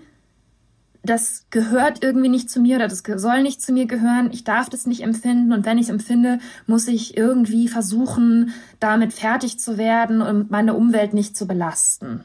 das 1.03 1.47
gehört 1.51 2.03
irgendwie 2.03 2.29
nicht 2.29 2.51
zu 2.51 2.61
mir 2.61 2.77
oder 2.77 2.89
das 2.89 3.03
soll 3.17 3.43
nicht 3.43 3.63
zu 3.63 3.73
mir 3.73 3.87
gehören. 3.87 4.31
Ich 4.33 4.45
darf 4.45 4.69
das 4.69 4.87
nicht 4.87 5.03
empfinden 5.03 5.53
und 5.53 5.65
wenn 5.65 5.79
ich 5.79 5.85
es 5.85 5.91
empfinde, 5.91 6.39
muss 6.67 6.89
ich 6.89 7.17
irgendwie 7.17 7.69
versuchen, 7.69 8.53
damit 8.81 9.13
fertig 9.13 9.59
zu 9.59 9.79
werden 9.79 10.23
und 10.23 10.51
meine 10.51 10.75
Umwelt 10.75 11.15
nicht 11.15 11.37
zu 11.37 11.47
belasten. 11.47 12.25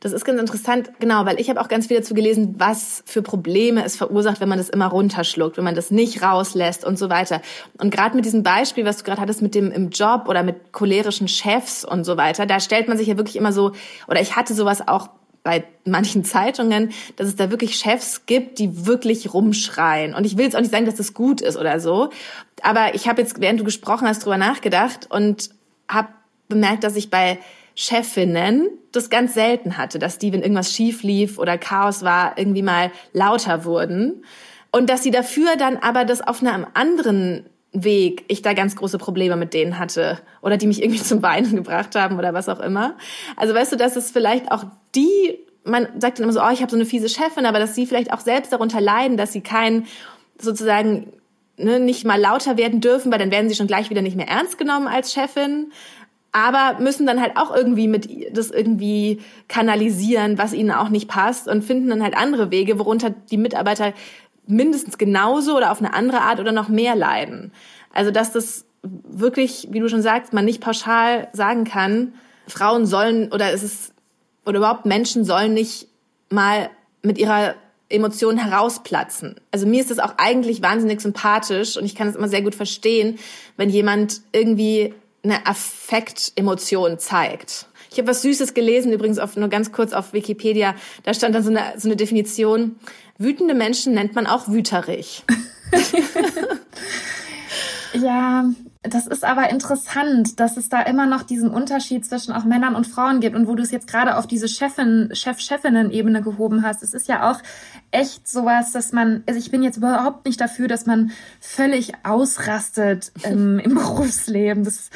Das 0.00 0.12
ist 0.12 0.24
ganz 0.24 0.40
interessant, 0.40 0.92
genau, 0.98 1.26
weil 1.26 1.38
ich 1.38 1.50
habe 1.50 1.60
auch 1.60 1.68
ganz 1.68 1.88
viel 1.88 1.98
dazu 1.98 2.14
gelesen, 2.14 2.54
was 2.56 3.02
für 3.04 3.20
Probleme 3.20 3.84
es 3.84 3.96
verursacht, 3.96 4.40
wenn 4.40 4.48
man 4.48 4.56
das 4.56 4.70
immer 4.70 4.86
runterschluckt, 4.86 5.58
wenn 5.58 5.64
man 5.64 5.74
das 5.74 5.90
nicht 5.90 6.22
rauslässt 6.22 6.86
und 6.86 6.98
so 6.98 7.10
weiter. 7.10 7.42
Und 7.76 7.90
gerade 7.90 8.16
mit 8.16 8.24
diesem 8.24 8.42
Beispiel, 8.42 8.86
was 8.86 8.96
du 8.96 9.04
gerade 9.04 9.20
hattest 9.20 9.42
mit 9.42 9.54
dem 9.54 9.70
im 9.70 9.90
Job 9.90 10.26
oder 10.26 10.42
mit 10.42 10.72
cholerischen 10.72 11.28
Chefs 11.28 11.84
und 11.84 12.04
so 12.04 12.16
weiter, 12.16 12.46
da 12.46 12.60
stellt 12.60 12.88
man 12.88 12.96
sich 12.96 13.08
ja 13.08 13.18
wirklich 13.18 13.36
immer 13.36 13.52
so, 13.52 13.72
oder 14.08 14.22
ich 14.22 14.36
hatte 14.36 14.54
sowas 14.54 14.88
auch 14.88 15.10
bei 15.42 15.64
manchen 15.84 16.24
Zeitungen, 16.24 16.92
dass 17.16 17.28
es 17.28 17.36
da 17.36 17.50
wirklich 17.50 17.76
Chefs 17.76 18.26
gibt, 18.26 18.58
die 18.58 18.86
wirklich 18.86 19.32
rumschreien. 19.32 20.14
Und 20.14 20.24
ich 20.24 20.36
will 20.36 20.44
jetzt 20.44 20.54
auch 20.54 20.60
nicht 20.60 20.70
sagen, 20.70 20.86
dass 20.86 20.96
das 20.96 21.14
gut 21.14 21.40
ist 21.40 21.56
oder 21.56 21.80
so. 21.80 22.10
Aber 22.62 22.94
ich 22.94 23.08
habe 23.08 23.22
jetzt, 23.22 23.40
während 23.40 23.60
du 23.60 23.64
gesprochen 23.64 24.06
hast, 24.06 24.24
drüber 24.24 24.36
nachgedacht 24.36 25.10
und 25.10 25.50
habe 25.88 26.08
bemerkt, 26.48 26.84
dass 26.84 26.96
ich 26.96 27.10
bei 27.10 27.38
Chefinnen 27.74 28.68
das 28.92 29.08
ganz 29.08 29.34
selten 29.34 29.78
hatte, 29.78 29.98
dass 29.98 30.18
die, 30.18 30.32
wenn 30.32 30.42
irgendwas 30.42 30.72
schief 30.72 31.02
lief 31.02 31.38
oder 31.38 31.56
Chaos 31.56 32.02
war, 32.02 32.36
irgendwie 32.36 32.62
mal 32.62 32.90
lauter 33.12 33.64
wurden. 33.64 34.24
Und 34.72 34.90
dass 34.90 35.02
sie 35.02 35.10
dafür 35.10 35.56
dann 35.56 35.78
aber 35.78 36.04
das 36.04 36.20
auf 36.20 36.42
einem 36.42 36.66
anderen 36.74 37.46
Weg 37.72 38.24
ich 38.28 38.42
da 38.42 38.52
ganz 38.52 38.74
große 38.74 38.98
Probleme 38.98 39.36
mit 39.36 39.54
denen 39.54 39.78
hatte 39.78 40.18
oder 40.42 40.56
die 40.56 40.66
mich 40.66 40.82
irgendwie 40.82 41.02
zum 41.02 41.22
Weinen 41.22 41.54
gebracht 41.54 41.94
haben 41.94 42.18
oder 42.18 42.34
was 42.34 42.48
auch 42.48 42.60
immer. 42.60 42.96
Also 43.36 43.54
weißt 43.54 43.72
du, 43.72 43.76
dass 43.76 43.96
es 43.96 44.10
vielleicht 44.10 44.50
auch 44.50 44.64
die, 44.94 45.38
man 45.64 45.88
sagt 45.98 46.18
dann 46.18 46.24
immer 46.24 46.32
so, 46.32 46.42
oh, 46.42 46.50
ich 46.52 46.62
habe 46.62 46.70
so 46.70 46.76
eine 46.76 46.86
fiese 46.86 47.08
Chefin, 47.08 47.46
aber 47.46 47.58
dass 47.58 47.74
sie 47.74 47.86
vielleicht 47.86 48.12
auch 48.12 48.20
selbst 48.20 48.52
darunter 48.52 48.80
leiden, 48.80 49.16
dass 49.16 49.32
sie 49.32 49.40
kein 49.40 49.86
sozusagen 50.38 51.12
ne, 51.56 51.80
nicht 51.80 52.04
mal 52.04 52.20
lauter 52.20 52.56
werden 52.56 52.80
dürfen, 52.80 53.12
weil 53.12 53.18
dann 53.18 53.30
werden 53.30 53.48
sie 53.48 53.54
schon 53.54 53.66
gleich 53.66 53.90
wieder 53.90 54.02
nicht 54.02 54.16
mehr 54.16 54.28
ernst 54.28 54.58
genommen 54.58 54.88
als 54.88 55.12
Chefin. 55.12 55.72
Aber 56.32 56.78
müssen 56.80 57.06
dann 57.06 57.20
halt 57.20 57.36
auch 57.36 57.54
irgendwie 57.54 57.88
mit 57.88 58.08
das 58.36 58.50
irgendwie 58.50 59.20
kanalisieren, 59.48 60.38
was 60.38 60.52
ihnen 60.52 60.70
auch 60.70 60.88
nicht 60.88 61.08
passt 61.08 61.48
und 61.48 61.62
finden 61.62 61.88
dann 61.88 62.02
halt 62.02 62.16
andere 62.16 62.52
Wege, 62.52 62.78
worunter 62.78 63.10
die 63.10 63.36
Mitarbeiter 63.36 63.92
mindestens 64.50 64.98
genauso 64.98 65.56
oder 65.56 65.72
auf 65.72 65.78
eine 65.78 65.94
andere 65.94 66.20
Art 66.20 66.40
oder 66.40 66.52
noch 66.52 66.68
mehr 66.68 66.96
leiden. 66.96 67.52
Also 67.92 68.10
dass 68.10 68.32
das 68.32 68.66
wirklich, 68.82 69.68
wie 69.70 69.80
du 69.80 69.88
schon 69.88 70.02
sagst, 70.02 70.32
man 70.32 70.44
nicht 70.44 70.60
pauschal 70.60 71.28
sagen 71.32 71.64
kann, 71.64 72.14
Frauen 72.46 72.86
sollen 72.86 73.32
oder 73.32 73.52
ist 73.52 73.62
es 73.62 73.92
oder 74.44 74.58
überhaupt 74.58 74.86
Menschen 74.86 75.24
sollen 75.24 75.54
nicht 75.54 75.88
mal 76.30 76.70
mit 77.02 77.18
ihrer 77.18 77.54
Emotion 77.88 78.38
herausplatzen. 78.38 79.36
Also 79.50 79.66
mir 79.66 79.80
ist 79.80 79.90
das 79.90 79.98
auch 79.98 80.14
eigentlich 80.16 80.62
wahnsinnig 80.62 81.00
sympathisch 81.00 81.76
und 81.76 81.84
ich 81.84 81.94
kann 81.94 82.08
es 82.08 82.16
immer 82.16 82.28
sehr 82.28 82.42
gut 82.42 82.54
verstehen, 82.54 83.18
wenn 83.56 83.68
jemand 83.68 84.22
irgendwie 84.32 84.94
eine 85.22 85.46
Affektemotion 85.46 86.98
zeigt. 86.98 87.66
Ich 87.90 87.98
habe 87.98 88.08
was 88.08 88.22
Süßes 88.22 88.54
gelesen, 88.54 88.92
übrigens 88.92 89.18
auf, 89.18 89.36
nur 89.36 89.48
ganz 89.48 89.72
kurz 89.72 89.92
auf 89.92 90.12
Wikipedia. 90.12 90.76
Da 91.02 91.12
stand 91.12 91.34
dann 91.34 91.42
so 91.42 91.50
eine, 91.50 91.74
so 91.76 91.88
eine 91.88 91.96
Definition. 91.96 92.76
Wütende 93.20 93.52
Menschen 93.52 93.92
nennt 93.92 94.14
man 94.14 94.26
auch 94.26 94.48
wüterig. 94.48 95.24
ja, 97.92 98.46
Das 98.82 99.06
ist 99.06 99.24
aber 99.24 99.50
interessant, 99.50 100.40
dass 100.40 100.56
es 100.56 100.70
da 100.70 100.80
immer 100.80 101.04
noch 101.04 101.22
diesen 101.22 101.50
Unterschied 101.50 102.06
zwischen 102.06 102.32
auch 102.32 102.44
Männern 102.44 102.74
und 102.74 102.86
Frauen 102.86 103.20
gibt 103.20 103.36
und 103.36 103.46
wo 103.46 103.54
du 103.54 103.62
es 103.62 103.72
jetzt 103.72 103.88
gerade 103.88 104.16
auf 104.16 104.26
diese 104.26 104.48
Chefin, 104.48 105.10
Chef-Chefinnen-Ebene 105.12 106.22
gehoben 106.22 106.62
hast. 106.62 106.82
Es 106.82 106.94
ist 106.94 107.08
ja 107.08 107.30
auch 107.30 107.42
echt 107.90 108.26
sowas, 108.26 108.72
dass 108.72 108.92
man, 108.92 109.22
also 109.28 109.38
ich 109.38 109.50
bin 109.50 109.62
jetzt 109.62 109.76
überhaupt 109.76 110.24
nicht 110.24 110.40
dafür, 110.40 110.66
dass 110.66 110.86
man 110.86 111.10
völlig 111.40 111.92
ausrastet 112.04 113.12
ähm, 113.22 113.58
im 113.58 113.74
Berufsleben. 113.74 114.64
Das 114.64 114.88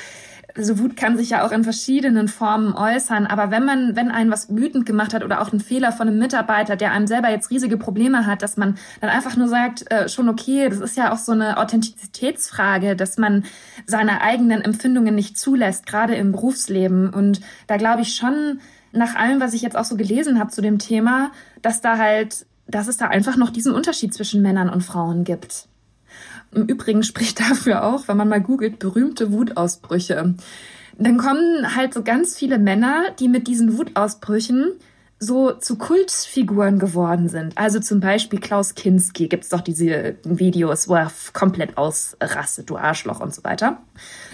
also 0.56 0.78
Wut 0.78 0.96
kann 0.96 1.16
sich 1.16 1.30
ja 1.30 1.44
auch 1.44 1.50
in 1.50 1.64
verschiedenen 1.64 2.28
Formen 2.28 2.74
äußern, 2.74 3.26
aber 3.26 3.50
wenn 3.50 3.64
man, 3.64 3.96
wenn 3.96 4.10
einen 4.10 4.30
was 4.30 4.54
wütend 4.54 4.86
gemacht 4.86 5.12
hat 5.12 5.24
oder 5.24 5.40
auch 5.40 5.52
ein 5.52 5.58
Fehler 5.58 5.90
von 5.90 6.06
einem 6.06 6.18
Mitarbeiter, 6.18 6.76
der 6.76 6.92
einem 6.92 7.08
selber 7.08 7.30
jetzt 7.30 7.50
riesige 7.50 7.76
Probleme 7.76 8.24
hat, 8.26 8.42
dass 8.42 8.56
man 8.56 8.76
dann 9.00 9.10
einfach 9.10 9.36
nur 9.36 9.48
sagt, 9.48 9.90
äh, 9.90 10.08
schon 10.08 10.28
okay, 10.28 10.68
das 10.68 10.78
ist 10.78 10.96
ja 10.96 11.12
auch 11.12 11.18
so 11.18 11.32
eine 11.32 11.58
Authentizitätsfrage, 11.58 12.94
dass 12.94 13.18
man 13.18 13.44
seine 13.86 14.20
eigenen 14.20 14.60
Empfindungen 14.60 15.14
nicht 15.14 15.36
zulässt, 15.36 15.86
gerade 15.86 16.14
im 16.14 16.30
Berufsleben. 16.30 17.12
Und 17.12 17.40
da 17.66 17.76
glaube 17.76 18.02
ich 18.02 18.14
schon, 18.14 18.60
nach 18.92 19.16
allem, 19.16 19.40
was 19.40 19.54
ich 19.54 19.62
jetzt 19.62 19.76
auch 19.76 19.84
so 19.84 19.96
gelesen 19.96 20.38
habe 20.38 20.50
zu 20.50 20.62
dem 20.62 20.78
Thema, 20.78 21.32
dass 21.62 21.80
da 21.80 21.98
halt, 21.98 22.46
dass 22.68 22.86
es 22.86 22.96
da 22.96 23.08
einfach 23.08 23.36
noch 23.36 23.50
diesen 23.50 23.72
Unterschied 23.74 24.14
zwischen 24.14 24.40
Männern 24.40 24.70
und 24.70 24.82
Frauen 24.82 25.24
gibt. 25.24 25.66
Im 26.54 26.66
Übrigen 26.66 27.02
spricht 27.02 27.40
dafür 27.50 27.84
auch, 27.84 28.08
wenn 28.08 28.16
man 28.16 28.28
mal 28.28 28.40
googelt, 28.40 28.78
berühmte 28.78 29.32
Wutausbrüche. 29.32 30.34
Dann 30.96 31.18
kommen 31.18 31.74
halt 31.74 31.92
so 31.92 32.02
ganz 32.02 32.36
viele 32.36 32.58
Männer, 32.58 33.06
die 33.18 33.28
mit 33.28 33.48
diesen 33.48 33.76
Wutausbrüchen 33.76 34.72
so 35.24 35.52
zu 35.52 35.76
Kultfiguren 35.76 36.78
geworden 36.78 37.28
sind. 37.28 37.56
Also 37.56 37.80
zum 37.80 38.00
Beispiel 38.00 38.38
Klaus 38.38 38.74
Kinski 38.74 39.28
gibt's 39.28 39.48
doch 39.48 39.60
diese 39.60 40.16
Videos, 40.24 40.88
wo 40.88 40.94
er 40.94 41.10
komplett 41.32 41.76
ausrastet, 41.76 42.70
du 42.70 42.76
Arschloch 42.76 43.20
und 43.20 43.34
so 43.34 43.42
weiter. 43.44 43.78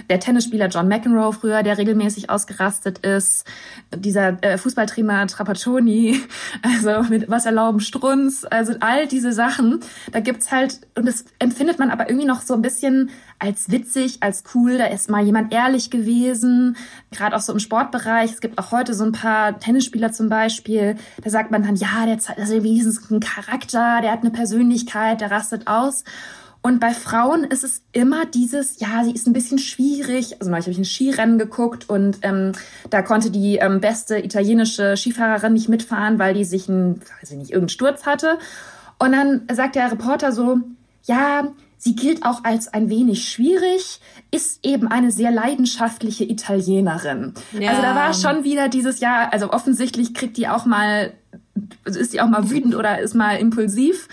Der 0.09 0.21
Tennisspieler 0.21 0.69
John 0.69 0.89
McEnroe 0.89 1.33
früher, 1.33 1.63
der 1.63 1.79
regelmäßig 1.79 2.31
ausgerastet 2.31 2.99
ist. 2.99 3.47
Dieser 3.95 4.43
äh, 4.43 4.59
Fußballtrainer 4.59 5.27
Trapattoni, 5.27 6.21
also 6.63 7.09
mit 7.09 7.31
was 7.31 7.47
erlauben 7.47 7.81
Strunz, 7.81 8.47
also 8.49 8.75
all 8.81 9.07
diese 9.07 9.33
Sachen. 9.33 9.81
Da 10.13 10.21
gibt's 10.21 10.51
halt, 10.51 10.81
und 10.97 11.07
das 11.07 11.25
empfindet 11.39 11.79
man 11.79 11.91
aber 11.91 12.09
irgendwie 12.09 12.27
noch 12.27 12.43
so 12.43 12.55
ein 12.55 12.63
bisschen 12.63 13.11
als 13.41 13.71
witzig, 13.71 14.19
als 14.21 14.45
cool. 14.55 14.79
Da 14.79 14.87
ist 14.87 15.11
mal 15.11 15.25
jemand 15.25 15.53
ehrlich 15.53 15.91
gewesen, 15.91 16.77
gerade 17.11 17.35
auch 17.35 17.41
so 17.41 17.53
im 17.53 17.59
Sportbereich. 17.59 18.31
Es 18.31 18.41
gibt 18.41 18.59
auch 18.59 18.71
heute 18.71 18.95
so 18.95 19.03
ein 19.03 19.13
paar 19.13 19.59
Tennisspieler 19.59 20.13
zum 20.13 20.29
Beispiel. 20.29 20.97
Da 21.25 21.31
sagt 21.31 21.51
man 21.51 21.63
dann, 21.63 21.75
ja, 21.75 22.07
der 22.07 22.17
hat 22.17 22.39
also 22.39 22.63
wenigstens 22.63 23.11
einen 23.11 23.21
Charakter, 23.21 24.01
der 24.03 24.13
hat 24.13 24.21
eine 24.21 24.31
Persönlichkeit, 24.31 25.21
der 25.21 25.31
rastet 25.31 25.67
aus. 25.67 26.05
Und 26.63 26.79
bei 26.79 26.93
Frauen 26.93 27.45
ist 27.45 27.65
es 27.65 27.83
immer 27.93 28.27
dieses, 28.27 28.81
ja, 28.81 29.03
sie 29.03 29.13
ist 29.13 29.27
ein 29.27 29.33
bisschen 29.33 29.59
schwierig. 29.59 30.37
Also 30.39 30.51
neulich 30.51 30.67
habe 30.67 30.73
ich 30.73 30.79
ein 30.79 30.85
Skirennen 30.85 31.39
geguckt 31.39 31.89
und 31.89 32.19
ähm, 32.21 32.53
da 32.91 33.01
konnte 33.01 33.31
die 33.31 33.57
ähm, 33.57 33.81
beste 33.81 34.19
italienische 34.19 34.95
Skifahrerin 34.95 35.55
nicht 35.55 35.71
mitfahren, 35.71 36.19
weil 36.19 36.35
die 36.35 36.45
sich 36.45 36.69
ein, 36.69 37.01
weiß 37.21 37.31
ich 37.31 37.39
nicht, 37.39 37.51
irgendeinen 37.51 37.71
Sturz 37.71 38.05
hatte. 38.05 38.39
Und 38.99 39.13
dann 39.13 39.49
sagt 39.51 39.75
der 39.75 39.91
Reporter 39.91 40.33
so, 40.33 40.59
ja, 41.05 41.49
Sie 41.83 41.97
gilt 41.97 42.27
auch 42.27 42.45
als 42.45 42.69
ein 42.69 42.91
wenig 42.91 43.27
schwierig, 43.27 44.01
ist 44.31 44.61
eben 44.67 44.87
eine 44.89 45.11
sehr 45.11 45.31
leidenschaftliche 45.31 46.25
Italienerin. 46.25 47.33
Ja. 47.59 47.71
Also 47.71 47.81
da 47.81 47.95
war 47.95 48.13
schon 48.13 48.45
wieder 48.45 48.69
dieses 48.69 49.01
Jahr, 49.01 49.33
also 49.33 49.51
offensichtlich 49.51 50.13
kriegt 50.13 50.37
die 50.37 50.47
auch 50.47 50.67
mal, 50.67 51.15
ist 51.87 52.13
die 52.13 52.21
auch 52.21 52.29
mal 52.29 52.51
wütend 52.51 52.75
oder 52.75 52.99
ist 52.99 53.15
mal 53.15 53.39
impulsiv. 53.39 54.09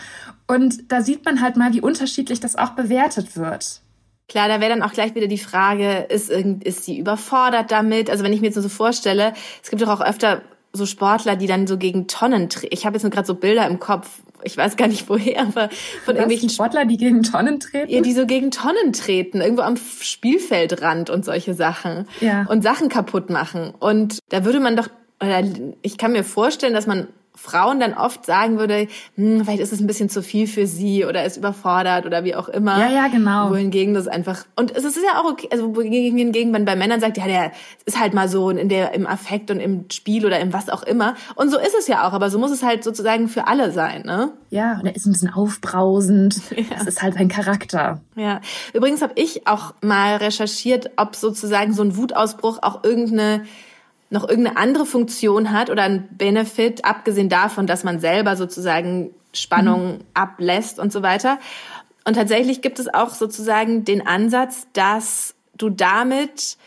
Und 0.47 0.93
da 0.93 1.01
sieht 1.01 1.25
man 1.25 1.41
halt 1.41 1.57
mal, 1.57 1.73
wie 1.73 1.81
unterschiedlich 1.81 2.39
das 2.39 2.55
auch 2.55 2.69
bewertet 2.69 3.35
wird. 3.35 3.81
Klar, 4.29 4.47
da 4.47 4.61
wäre 4.61 4.71
dann 4.71 4.81
auch 4.81 4.93
gleich 4.93 5.13
wieder 5.13 5.27
die 5.27 5.37
Frage, 5.37 6.05
ist, 6.09 6.29
ist 6.29 6.85
sie 6.85 6.97
überfordert 6.97 7.69
damit? 7.69 8.09
Also 8.09 8.23
wenn 8.23 8.31
ich 8.31 8.39
mir 8.39 8.47
jetzt 8.47 8.55
nur 8.55 8.63
so 8.63 8.69
vorstelle, 8.69 9.33
es 9.61 9.69
gibt 9.69 9.81
doch 9.81 9.89
auch 9.89 10.01
öfter 10.01 10.41
so 10.73 10.85
Sportler, 10.85 11.35
die 11.35 11.47
dann 11.47 11.67
so 11.67 11.77
gegen 11.77 12.07
Tonnen 12.07 12.49
treten. 12.49 12.73
Ich 12.73 12.85
habe 12.85 12.95
jetzt 12.95 13.03
nur 13.03 13.11
gerade 13.11 13.27
so 13.27 13.35
Bilder 13.35 13.67
im 13.67 13.79
Kopf, 13.79 14.21
ich 14.43 14.57
weiß 14.57 14.77
gar 14.77 14.87
nicht 14.87 15.09
woher, 15.09 15.41
aber 15.41 15.69
von 15.69 15.69
Was, 15.69 16.07
irgendwelchen 16.07 16.49
Sportler, 16.49 16.85
die 16.85 16.97
gegen 16.97 17.23
Tonnen 17.23 17.59
treten? 17.59 17.91
Ja, 17.91 18.01
die 18.01 18.13
so 18.13 18.25
gegen 18.25 18.51
Tonnen 18.51 18.93
treten, 18.93 19.41
irgendwo 19.41 19.63
am 19.63 19.77
Spielfeldrand 19.77 21.09
und 21.09 21.25
solche 21.25 21.53
Sachen. 21.53 22.07
Ja. 22.21 22.45
Und 22.47 22.61
Sachen 22.61 22.89
kaputt 22.89 23.29
machen. 23.29 23.73
Und 23.79 24.19
da 24.29 24.45
würde 24.45 24.59
man 24.59 24.75
doch, 24.75 24.89
oder 25.21 25.43
ich 25.81 25.97
kann 25.97 26.11
mir 26.11 26.23
vorstellen, 26.23 26.73
dass 26.73 26.87
man 26.87 27.07
Frauen 27.37 27.79
dann 27.79 27.93
oft 27.93 28.25
sagen 28.25 28.57
würde, 28.57 28.87
hm, 29.15 29.43
vielleicht 29.43 29.61
ist 29.61 29.71
es 29.71 29.79
ein 29.79 29.87
bisschen 29.87 30.09
zu 30.09 30.21
viel 30.21 30.47
für 30.47 30.67
sie 30.67 31.05
oder 31.05 31.23
ist 31.23 31.37
überfordert 31.37 32.05
oder 32.05 32.23
wie 32.23 32.35
auch 32.35 32.49
immer. 32.49 32.79
Ja, 32.79 32.89
ja, 32.89 33.07
genau. 33.07 33.51
Wohingegen 33.51 33.93
das 33.93 34.07
einfach 34.07 34.45
und 34.55 34.75
es 34.75 34.83
ist 34.83 34.97
ja 34.97 35.21
auch 35.21 35.31
okay, 35.31 35.47
also 35.51 35.75
wohingegen 35.75 36.51
man 36.51 36.65
bei 36.65 36.75
Männern 36.75 36.99
sagt, 36.99 37.17
ja, 37.17 37.27
der 37.27 37.51
ist 37.85 37.99
halt 37.99 38.13
mal 38.13 38.27
so 38.27 38.49
in 38.49 38.69
der 38.69 38.93
im 38.93 39.05
Affekt 39.05 39.51
und 39.51 39.59
im 39.59 39.85
Spiel 39.91 40.25
oder 40.25 40.39
im 40.39 40.51
was 40.51 40.69
auch 40.69 40.83
immer 40.83 41.15
und 41.35 41.51
so 41.51 41.59
ist 41.59 41.75
es 41.77 41.87
ja 41.87 42.07
auch, 42.07 42.13
aber 42.13 42.29
so 42.29 42.39
muss 42.39 42.51
es 42.51 42.63
halt 42.63 42.83
sozusagen 42.83 43.27
für 43.27 43.47
alle 43.47 43.71
sein, 43.71 44.03
ne? 44.03 44.31
Ja, 44.49 44.79
und 44.79 44.85
er 44.85 44.95
ist 44.95 45.05
ein 45.05 45.11
bisschen 45.11 45.33
aufbrausend. 45.33 46.41
Ja. 46.57 46.63
Das 46.79 46.87
ist 46.87 47.03
halt 47.03 47.13
sein 47.13 47.27
Charakter. 47.27 48.01
Ja. 48.15 48.41
Übrigens 48.73 49.01
habe 49.01 49.13
ich 49.15 49.47
auch 49.47 49.75
mal 49.81 50.15
recherchiert, 50.15 50.89
ob 50.97 51.15
sozusagen 51.15 51.71
so 51.71 51.83
ein 51.83 51.95
Wutausbruch 51.95 52.59
auch 52.61 52.83
irgendeine 52.83 53.45
noch 54.09 54.27
irgendeine 54.27 54.57
andere 54.57 54.85
Funktion 54.85 55.51
hat 55.51 55.69
oder 55.69 55.83
ein 55.83 56.07
Benefit, 56.11 56.85
abgesehen 56.85 57.29
davon, 57.29 57.67
dass 57.67 57.83
man 57.83 57.99
selber 57.99 58.35
sozusagen 58.35 59.11
Spannung 59.33 59.97
mhm. 59.97 60.03
ablässt 60.13 60.79
und 60.79 60.91
so 60.91 61.01
weiter. 61.01 61.39
Und 62.05 62.15
tatsächlich 62.15 62.61
gibt 62.61 62.79
es 62.79 62.93
auch 62.93 63.13
sozusagen 63.13 63.83
den 63.83 64.07
Ansatz, 64.07 64.67
dass 64.73 65.35
du 65.57 65.69
damit 65.69 66.57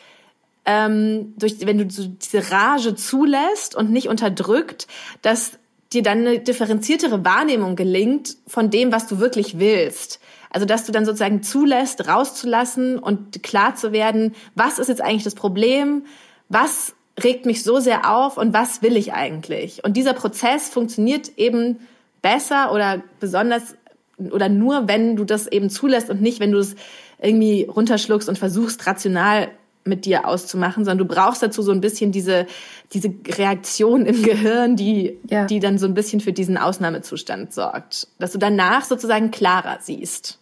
ähm, 0.67 1.35
durch, 1.39 1.67
wenn 1.67 1.79
du 1.79 1.91
so 1.91 2.07
diese 2.07 2.51
Rage 2.51 2.95
zulässt 2.95 3.75
und 3.75 3.91
nicht 3.91 4.09
unterdrückt, 4.09 4.87
dass 5.23 5.53
dir 5.93 6.03
dann 6.03 6.19
eine 6.19 6.39
differenziertere 6.39 7.25
Wahrnehmung 7.25 7.75
gelingt 7.75 8.37
von 8.47 8.71
dem, 8.71 8.93
was 8.93 9.07
du 9.07 9.19
wirklich 9.19 9.59
willst. 9.59 10.21
Also, 10.51 10.67
dass 10.67 10.85
du 10.85 10.93
dann 10.93 11.05
sozusagen 11.05 11.43
zulässt, 11.43 12.07
rauszulassen 12.09 12.99
und 12.99 13.43
klar 13.43 13.77
zu 13.77 13.93
werden, 13.93 14.35
was 14.55 14.79
ist 14.79 14.89
jetzt 14.89 15.01
eigentlich 15.01 15.25
das 15.25 15.35
Problem? 15.35 16.05
Was 16.49 16.93
regt 17.25 17.47
mich 17.47 17.63
so 17.63 17.81
sehr 17.81 18.11
auf 18.11 18.37
und 18.37 18.53
was 18.53 18.83
will 18.83 18.97
ich 18.97 19.13
eigentlich? 19.13 19.85
Und 19.85 19.97
dieser 19.97 20.15
Prozess 20.15 20.69
funktioniert 20.69 21.33
eben 21.37 21.79
besser 22.23 22.73
oder 22.73 23.03
besonders 23.19 23.75
oder 24.19 24.49
nur, 24.49 24.87
wenn 24.87 25.17
du 25.17 25.25
das 25.25 25.47
eben 25.47 25.71
zulässt 25.71 26.11
und 26.11 26.21
nicht, 26.21 26.41
wenn 26.41 26.53
du 26.53 26.59
es 26.59 26.77
irgendwie 27.21 27.65
runterschluckst 27.65 28.29
und 28.29 28.39
versuchst, 28.39 28.87
rational 28.87 29.49
mit 29.85 30.05
dir 30.05 30.27
auszumachen, 30.27 30.85
sondern 30.85 31.07
du 31.07 31.15
brauchst 31.15 31.43
dazu 31.43 31.63
so 31.63 31.73
ein 31.73 31.81
bisschen 31.81 32.13
diese, 32.13 32.47
diese 32.93 33.13
Reaktion 33.27 34.05
im 34.05 34.23
Gehirn, 34.23 34.77
die, 34.77 35.19
ja. 35.29 35.47
die 35.47 35.59
dann 35.59 35.79
so 35.79 35.87
ein 35.87 35.95
bisschen 35.95 36.21
für 36.21 36.33
diesen 36.33 36.59
Ausnahmezustand 36.59 37.53
sorgt. 37.55 38.09
Dass 38.19 38.33
du 38.33 38.39
danach 38.39 38.85
sozusagen 38.85 39.31
klarer 39.31 39.79
siehst. 39.81 40.39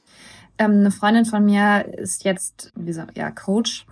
Ähm, 0.58 0.72
eine 0.80 0.90
Freundin 0.90 1.24
von 1.24 1.44
mir 1.44 1.86
ist 1.96 2.24
jetzt, 2.24 2.72
wie 2.74 2.86
gesagt, 2.86 3.16
ja, 3.16 3.30
Coach. 3.30 3.86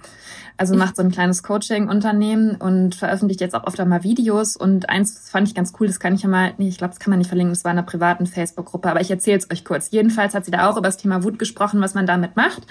Also 0.57 0.75
macht 0.75 0.97
so 0.97 1.03
ein 1.03 1.13
kleines 1.13 1.43
Coaching-Unternehmen 1.43 2.57
und 2.57 2.95
veröffentlicht 2.95 3.41
jetzt 3.41 3.55
auch 3.55 3.67
öfter 3.67 3.85
mal 3.85 4.03
Videos. 4.03 4.57
Und 4.57 4.89
eins 4.89 5.29
fand 5.31 5.47
ich 5.47 5.55
ganz 5.55 5.73
cool, 5.79 5.87
das 5.87 6.01
kann 6.01 6.15
ich 6.15 6.23
ja 6.23 6.29
mal, 6.29 6.55
nee, 6.59 6.69
ich 6.69 6.79
glaube, 6.79 6.93
das 6.93 6.99
kann 6.99 7.11
man 7.11 7.19
nicht 7.19 7.29
verlinken, 7.29 7.53
das 7.53 7.65
war 7.65 7.73
in 7.73 7.79
einer 7.79 7.87
privaten 7.87 8.27
Facebook-Gruppe, 8.27 8.91
aber 8.91 9.01
ich 9.01 9.11
erzähle 9.11 9.39
es 9.39 9.51
euch 9.51 9.65
kurz. 9.65 9.91
Jedenfalls 9.91 10.35
hat 10.35 10.45
sie 10.45 10.51
da 10.51 10.69
auch 10.69 10.77
über 10.77 10.89
das 10.89 10.97
Thema 10.97 11.23
Wut 11.23 11.39
gesprochen, 11.39 11.81
was 11.81 11.95
man 11.95 12.07
damit 12.07 12.37
macht. 12.37 12.63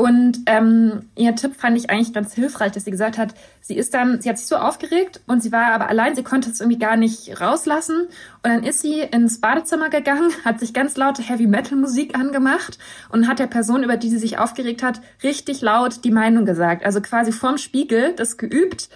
Und 0.00 0.38
ähm, 0.46 1.10
ihr 1.14 1.34
Tipp 1.34 1.56
fand 1.56 1.76
ich 1.76 1.90
eigentlich 1.90 2.14
ganz 2.14 2.32
hilfreich, 2.32 2.72
dass 2.72 2.86
sie 2.86 2.90
gesagt 2.90 3.18
hat, 3.18 3.34
sie 3.60 3.76
ist 3.76 3.92
dann, 3.92 4.22
sie 4.22 4.30
hat 4.30 4.38
sich 4.38 4.46
so 4.46 4.56
aufgeregt 4.56 5.20
und 5.26 5.42
sie 5.42 5.52
war 5.52 5.74
aber 5.74 5.90
allein, 5.90 6.14
sie 6.14 6.22
konnte 6.22 6.48
es 6.48 6.58
irgendwie 6.58 6.78
gar 6.78 6.96
nicht 6.96 7.38
rauslassen. 7.38 8.06
Und 8.42 8.50
dann 8.50 8.64
ist 8.64 8.80
sie 8.80 9.00
ins 9.00 9.42
Badezimmer 9.42 9.90
gegangen, 9.90 10.32
hat 10.46 10.58
sich 10.58 10.72
ganz 10.72 10.96
laute 10.96 11.20
Heavy 11.20 11.46
Metal 11.46 11.76
Musik 11.76 12.18
angemacht 12.18 12.78
und 13.10 13.28
hat 13.28 13.40
der 13.40 13.46
Person, 13.46 13.84
über 13.84 13.98
die 13.98 14.08
sie 14.08 14.16
sich 14.16 14.38
aufgeregt 14.38 14.82
hat, 14.82 15.02
richtig 15.22 15.60
laut 15.60 16.02
die 16.02 16.10
Meinung 16.10 16.46
gesagt. 16.46 16.86
Also 16.86 17.02
quasi 17.02 17.30
vorm 17.30 17.58
Spiegel 17.58 18.14
das 18.16 18.38
geübt 18.38 18.88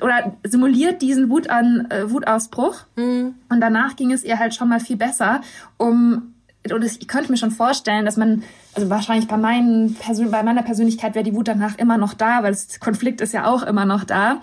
oder 0.00 0.38
simuliert 0.42 1.02
diesen 1.02 1.28
Wut 1.28 1.50
an, 1.50 1.86
äh, 1.90 2.10
Wutausbruch. 2.10 2.86
Mhm. 2.96 3.34
Und 3.50 3.60
danach 3.60 3.94
ging 3.94 4.10
es 4.12 4.24
ihr 4.24 4.38
halt 4.38 4.54
schon 4.54 4.70
mal 4.70 4.80
viel 4.80 4.96
besser, 4.96 5.42
um 5.76 6.32
und 6.72 6.84
ich 6.84 7.06
könnte 7.08 7.30
mir 7.30 7.38
schon 7.38 7.50
vorstellen, 7.50 8.04
dass 8.04 8.16
man, 8.16 8.42
also 8.74 8.90
wahrscheinlich 8.90 9.28
bei, 9.28 9.36
meinen 9.36 9.94
Persön 9.94 10.30
bei 10.30 10.42
meiner 10.42 10.62
Persönlichkeit 10.62 11.14
wäre 11.14 11.24
die 11.24 11.34
Wut 11.34 11.48
danach 11.48 11.78
immer 11.78 11.98
noch 11.98 12.14
da, 12.14 12.42
weil 12.42 12.52
das 12.52 12.80
Konflikt 12.80 13.20
ist 13.20 13.32
ja 13.32 13.46
auch 13.46 13.62
immer 13.62 13.84
noch 13.84 14.04
da. 14.04 14.40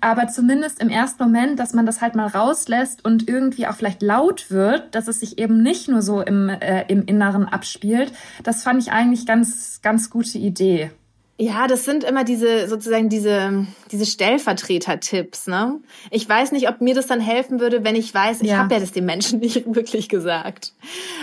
Aber 0.00 0.28
zumindest 0.28 0.80
im 0.80 0.88
ersten 0.88 1.22
Moment, 1.22 1.58
dass 1.58 1.74
man 1.74 1.86
das 1.86 2.00
halt 2.00 2.14
mal 2.14 2.28
rauslässt 2.28 3.04
und 3.04 3.28
irgendwie 3.28 3.66
auch 3.66 3.74
vielleicht 3.74 4.02
laut 4.02 4.50
wird, 4.50 4.94
dass 4.94 5.08
es 5.08 5.20
sich 5.20 5.38
eben 5.38 5.62
nicht 5.62 5.88
nur 5.88 6.02
so 6.02 6.20
im, 6.20 6.48
äh, 6.48 6.84
im 6.88 7.04
Inneren 7.04 7.46
abspielt, 7.46 8.12
das 8.42 8.62
fand 8.62 8.82
ich 8.82 8.92
eigentlich 8.92 9.26
ganz, 9.26 9.80
ganz 9.82 10.10
gute 10.10 10.38
Idee. 10.38 10.90
Ja, 11.38 11.66
das 11.66 11.86
sind 11.86 12.04
immer 12.04 12.24
diese 12.24 12.68
sozusagen 12.68 13.08
diese 13.08 13.66
diese 13.90 14.06
Stellvertreter-Tipps. 14.06 15.46
Ne? 15.46 15.80
Ich 16.10 16.28
weiß 16.28 16.52
nicht, 16.52 16.68
ob 16.68 16.80
mir 16.80 16.94
das 16.94 17.06
dann 17.06 17.20
helfen 17.20 17.58
würde, 17.58 17.84
wenn 17.84 17.96
ich 17.96 18.12
weiß, 18.12 18.42
ich 18.42 18.50
ja. 18.50 18.58
habe 18.58 18.74
ja 18.74 18.80
das 18.80 18.92
den 18.92 19.06
Menschen 19.06 19.38
nicht 19.40 19.64
wirklich 19.74 20.08
gesagt. 20.08 20.72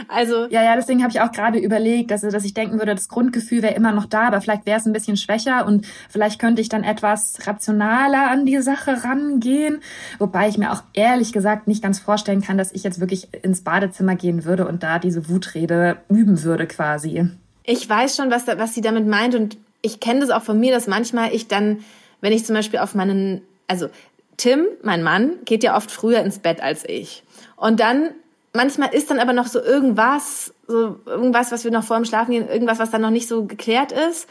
Also 0.07 0.47
ja, 0.47 0.63
ja, 0.63 0.75
deswegen 0.75 1.03
habe 1.03 1.11
ich 1.11 1.21
auch 1.21 1.31
gerade 1.31 1.59
überlegt, 1.59 2.09
dass, 2.11 2.21
dass 2.21 2.43
ich 2.43 2.55
denken 2.55 2.79
würde, 2.79 2.95
das 2.95 3.07
Grundgefühl 3.07 3.61
wäre 3.61 3.75
immer 3.75 3.91
noch 3.91 4.07
da, 4.07 4.23
aber 4.23 4.41
vielleicht 4.41 4.65
wäre 4.65 4.79
es 4.79 4.85
ein 4.85 4.93
bisschen 4.93 5.15
schwächer 5.15 5.65
und 5.65 5.85
vielleicht 6.09 6.39
könnte 6.39 6.61
ich 6.61 6.69
dann 6.69 6.83
etwas 6.83 7.45
rationaler 7.45 8.31
an 8.31 8.45
die 8.45 8.61
Sache 8.61 9.03
rangehen. 9.03 9.81
Wobei 10.17 10.49
ich 10.49 10.57
mir 10.57 10.73
auch 10.73 10.83
ehrlich 10.93 11.33
gesagt 11.33 11.67
nicht 11.67 11.83
ganz 11.83 11.99
vorstellen 11.99 12.41
kann, 12.41 12.57
dass 12.57 12.71
ich 12.71 12.83
jetzt 12.83 12.99
wirklich 12.99 13.29
ins 13.43 13.61
Badezimmer 13.61 14.15
gehen 14.15 14.43
würde 14.43 14.67
und 14.67 14.81
da 14.81 14.97
diese 14.97 15.29
Wutrede 15.29 15.97
üben 16.09 16.43
würde 16.43 16.65
quasi. 16.65 17.27
Ich 17.63 17.87
weiß 17.87 18.15
schon, 18.15 18.31
was, 18.31 18.47
was 18.47 18.73
sie 18.73 18.81
damit 18.81 19.05
meint 19.05 19.35
und 19.35 19.57
ich 19.81 19.99
kenne 19.99 20.21
das 20.21 20.29
auch 20.29 20.43
von 20.43 20.59
mir, 20.59 20.73
dass 20.73 20.87
manchmal 20.87 21.33
ich 21.33 21.47
dann, 21.47 21.83
wenn 22.21 22.33
ich 22.33 22.45
zum 22.45 22.55
Beispiel 22.55 22.79
auf 22.79 22.95
meinen, 22.95 23.41
also 23.67 23.89
Tim, 24.37 24.65
mein 24.83 25.03
Mann, 25.03 25.33
geht 25.45 25.63
ja 25.63 25.75
oft 25.75 25.91
früher 25.91 26.19
ins 26.21 26.39
Bett 26.39 26.61
als 26.61 26.87
ich. 26.87 27.23
Und 27.55 27.79
dann, 27.79 28.11
manchmal 28.53 28.93
ist 28.93 29.11
dann 29.11 29.19
aber 29.19 29.33
noch 29.33 29.47
so 29.47 29.61
irgendwas, 29.61 30.53
so 30.67 30.97
irgendwas, 31.05 31.51
was 31.51 31.63
wir 31.63 31.71
noch 31.71 31.83
vor 31.83 31.97
dem 31.97 32.05
Schlafen 32.05 32.31
gehen, 32.31 32.47
irgendwas, 32.47 32.79
was 32.79 32.91
dann 32.91 33.01
noch 33.01 33.09
nicht 33.09 33.27
so 33.27 33.45
geklärt 33.45 33.91
ist. 33.91 34.27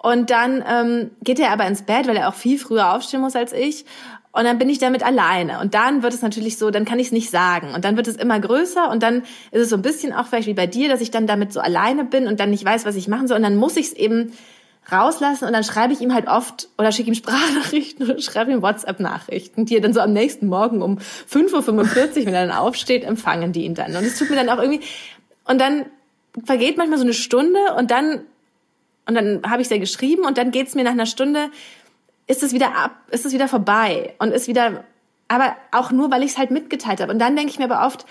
Und 0.00 0.30
dann 0.30 0.64
ähm, 0.68 1.10
geht 1.22 1.40
er 1.40 1.50
aber 1.50 1.66
ins 1.66 1.82
Bett, 1.82 2.06
weil 2.06 2.16
er 2.16 2.28
auch 2.28 2.34
viel 2.34 2.58
früher 2.58 2.94
aufstehen 2.94 3.20
muss 3.20 3.34
als 3.34 3.52
ich. 3.52 3.84
Und 4.30 4.44
dann 4.44 4.58
bin 4.58 4.68
ich 4.68 4.78
damit 4.78 5.04
alleine. 5.04 5.58
Und 5.58 5.74
dann 5.74 6.04
wird 6.04 6.14
es 6.14 6.22
natürlich 6.22 6.58
so, 6.58 6.70
dann 6.70 6.84
kann 6.84 7.00
ich 7.00 7.08
es 7.08 7.12
nicht 7.12 7.30
sagen. 7.30 7.74
Und 7.74 7.84
dann 7.84 7.96
wird 7.96 8.06
es 8.06 8.14
immer 8.14 8.38
größer. 8.38 8.88
Und 8.90 9.02
dann 9.02 9.22
ist 9.50 9.62
es 9.62 9.70
so 9.70 9.76
ein 9.76 9.82
bisschen 9.82 10.12
auch 10.12 10.26
vielleicht 10.26 10.46
wie 10.46 10.54
bei 10.54 10.68
dir, 10.68 10.88
dass 10.88 11.00
ich 11.00 11.10
dann 11.10 11.26
damit 11.26 11.52
so 11.52 11.58
alleine 11.58 12.04
bin 12.04 12.28
und 12.28 12.38
dann 12.38 12.50
nicht 12.50 12.64
weiß, 12.64 12.84
was 12.84 12.94
ich 12.94 13.08
machen 13.08 13.26
soll. 13.26 13.38
Und 13.38 13.42
dann 13.42 13.56
muss 13.56 13.76
ich 13.76 13.86
es 13.86 13.92
eben 13.94 14.32
rauslassen 14.90 15.44
und 15.44 15.52
dann 15.52 15.64
schreibe 15.64 15.92
ich 15.92 16.00
ihm 16.00 16.14
halt 16.14 16.28
oft 16.28 16.68
oder 16.78 16.92
schicke 16.92 17.08
ihm 17.08 17.14
Sprachnachrichten 17.14 18.10
oder 18.10 18.20
schreibe 18.20 18.52
ihm 18.52 18.62
WhatsApp-Nachrichten, 18.62 19.66
die 19.66 19.76
er 19.76 19.80
dann 19.80 19.92
so 19.92 20.00
am 20.00 20.12
nächsten 20.12 20.46
Morgen 20.46 20.82
um 20.82 20.98
5.45 20.98 22.20
Uhr, 22.20 22.26
wenn 22.26 22.34
er 22.34 22.46
dann 22.46 22.56
aufsteht, 22.56 23.04
empfangen 23.04 23.52
die 23.52 23.64
ihn 23.64 23.74
dann. 23.74 23.94
Und 23.96 24.04
es 24.04 24.18
tut 24.18 24.30
mir 24.30 24.36
dann 24.36 24.48
auch 24.48 24.62
irgendwie, 24.62 24.80
und 25.44 25.60
dann 25.60 25.86
vergeht 26.44 26.76
manchmal 26.76 26.98
so 26.98 27.04
eine 27.04 27.14
Stunde 27.14 27.58
und 27.76 27.90
dann, 27.90 28.22
und 29.06 29.14
dann 29.14 29.42
habe 29.48 29.62
ich 29.62 29.68
ja 29.68 29.78
geschrieben 29.78 30.24
und 30.24 30.38
dann 30.38 30.50
geht's 30.50 30.74
mir 30.74 30.84
nach 30.84 30.92
einer 30.92 31.06
Stunde, 31.06 31.50
ist 32.26 32.42
es 32.42 32.52
wieder 32.52 32.76
ab, 32.76 32.92
ist 33.10 33.26
es 33.26 33.32
wieder 33.32 33.48
vorbei 33.48 34.14
und 34.18 34.32
ist 34.32 34.48
wieder, 34.48 34.84
aber 35.28 35.56
auch 35.72 35.90
nur, 35.90 36.10
weil 36.10 36.22
ich 36.22 36.32
es 36.32 36.38
halt 36.38 36.50
mitgeteilt 36.50 37.00
habe. 37.00 37.12
Und 37.12 37.18
dann 37.18 37.36
denke 37.36 37.50
ich 37.50 37.58
mir 37.58 37.70
aber 37.70 37.86
oft, 37.86 38.06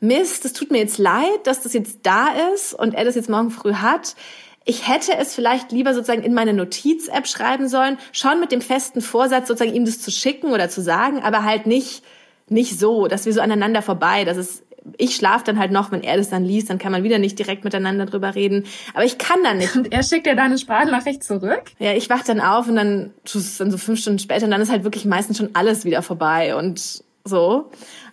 Mist, 0.00 0.44
es 0.44 0.54
tut 0.54 0.70
mir 0.70 0.78
jetzt 0.78 0.98
leid, 0.98 1.44
dass 1.44 1.62
das 1.62 1.74
jetzt 1.74 2.00
da 2.04 2.28
ist 2.54 2.72
und 2.72 2.94
er 2.94 3.04
das 3.04 3.16
jetzt 3.16 3.28
morgen 3.28 3.50
früh 3.50 3.74
hat 3.74 4.16
ich 4.64 4.88
hätte 4.88 5.16
es 5.16 5.34
vielleicht 5.34 5.72
lieber 5.72 5.94
sozusagen 5.94 6.22
in 6.22 6.34
meine 6.34 6.52
Notiz-App 6.52 7.26
schreiben 7.26 7.68
sollen, 7.68 7.98
schon 8.12 8.40
mit 8.40 8.52
dem 8.52 8.60
festen 8.60 9.00
Vorsatz, 9.00 9.48
sozusagen 9.48 9.74
ihm 9.74 9.84
das 9.84 10.00
zu 10.00 10.10
schicken 10.10 10.52
oder 10.52 10.68
zu 10.68 10.82
sagen, 10.82 11.22
aber 11.22 11.44
halt 11.44 11.66
nicht, 11.66 12.02
nicht 12.48 12.78
so, 12.78 13.06
dass 13.06 13.26
wir 13.26 13.32
so 13.32 13.40
aneinander 13.40 13.82
vorbei, 13.82 14.24
dass 14.24 14.36
es 14.36 14.62
ich 14.96 15.14
schlafe 15.14 15.44
dann 15.44 15.58
halt 15.58 15.72
noch, 15.72 15.92
wenn 15.92 16.02
er 16.02 16.16
das 16.16 16.30
dann 16.30 16.44
liest, 16.44 16.70
dann 16.70 16.78
kann 16.78 16.92
man 16.92 17.02
wieder 17.02 17.18
nicht 17.18 17.38
direkt 17.38 17.64
miteinander 17.64 18.06
drüber 18.06 18.34
reden. 18.34 18.64
Aber 18.94 19.04
ich 19.04 19.18
kann 19.18 19.42
dann 19.42 19.58
nicht. 19.58 19.76
Und 19.76 19.92
er 19.92 20.02
schickt 20.02 20.26
dir 20.26 20.34
deine 20.34 20.58
Sprachnachricht 20.58 21.22
zurück? 21.22 21.64
Ja, 21.78 21.92
ich 21.92 22.08
wach 22.10 22.24
dann 22.24 22.40
auf 22.40 22.68
und 22.68 22.76
dann 22.76 23.12
tust 23.24 23.46
es 23.46 23.58
dann 23.58 23.70
so 23.70 23.78
fünf 23.78 24.00
Stunden 24.00 24.18
später 24.18 24.44
und 24.44 24.50
dann 24.50 24.60
ist 24.60 24.70
halt 24.70 24.84
wirklich 24.84 25.04
meistens 25.04 25.38
schon 25.38 25.50
alles 25.52 25.84
wieder 25.84 26.02
vorbei 26.02 26.56
und 26.56 27.04
so. 27.24 27.70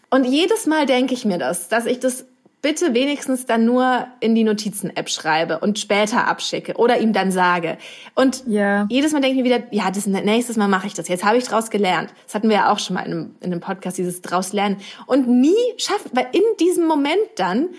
Und 0.09 0.25
jedes 0.25 0.65
Mal 0.65 0.85
denke 0.85 1.13
ich 1.13 1.25
mir 1.25 1.37
das, 1.37 1.69
dass 1.69 1.85
ich 1.85 1.99
das 1.99 2.25
bitte 2.61 2.93
wenigstens 2.93 3.45
dann 3.45 3.65
nur 3.65 4.07
in 4.19 4.35
die 4.35 4.43
Notizen-App 4.43 5.09
schreibe 5.09 5.59
und 5.59 5.79
später 5.79 6.27
abschicke 6.27 6.73
oder 6.75 6.99
ihm 6.99 7.13
dann 7.13 7.31
sage. 7.31 7.77
Und 8.15 8.43
yeah. 8.47 8.87
jedes 8.89 9.13
Mal 9.13 9.21
denke 9.21 9.37
ich 9.37 9.43
mir 9.43 9.55
wieder, 9.55 9.63
ja, 9.71 9.91
das 9.91 10.07
nächstes 10.07 10.57
Mal 10.57 10.67
mache 10.67 10.87
ich 10.87 10.93
das. 10.93 11.07
Jetzt 11.07 11.23
habe 11.23 11.37
ich 11.37 11.45
draus 11.45 11.69
gelernt. 11.69 12.11
Das 12.25 12.35
hatten 12.35 12.49
wir 12.49 12.57
ja 12.57 12.71
auch 12.71 12.79
schon 12.79 12.95
mal 12.95 13.05
in 13.05 13.11
einem, 13.11 13.35
in 13.41 13.51
einem 13.51 13.61
Podcast, 13.61 13.97
dieses 13.97 14.21
draus 14.21 14.53
lernen. 14.53 14.77
Und 15.05 15.27
nie 15.27 15.55
schafft, 15.77 16.09
weil 16.13 16.27
in 16.31 16.41
diesem 16.59 16.87
Moment 16.87 17.17
dann 17.35 17.69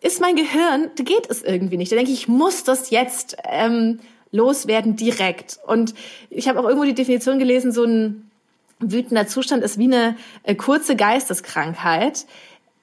ist 0.00 0.20
mein 0.20 0.36
Gehirn, 0.36 0.90
da 0.96 1.04
geht 1.04 1.28
es 1.28 1.42
irgendwie 1.42 1.76
nicht. 1.76 1.90
Da 1.90 1.96
denke 1.96 2.12
ich, 2.12 2.20
ich 2.20 2.28
muss 2.28 2.64
das 2.64 2.90
jetzt 2.90 3.36
ähm, 3.44 3.98
loswerden 4.30 4.94
direkt. 4.94 5.58
Und 5.66 5.94
ich 6.30 6.48
habe 6.48 6.60
auch 6.60 6.64
irgendwo 6.64 6.84
die 6.84 6.94
Definition 6.94 7.38
gelesen, 7.38 7.72
so 7.72 7.84
ein 7.84 8.30
wütender 8.80 9.26
Zustand 9.26 9.64
ist 9.64 9.78
wie 9.78 9.84
eine 9.84 10.16
äh, 10.44 10.54
kurze 10.54 10.94
Geisteskrankheit 10.96 12.26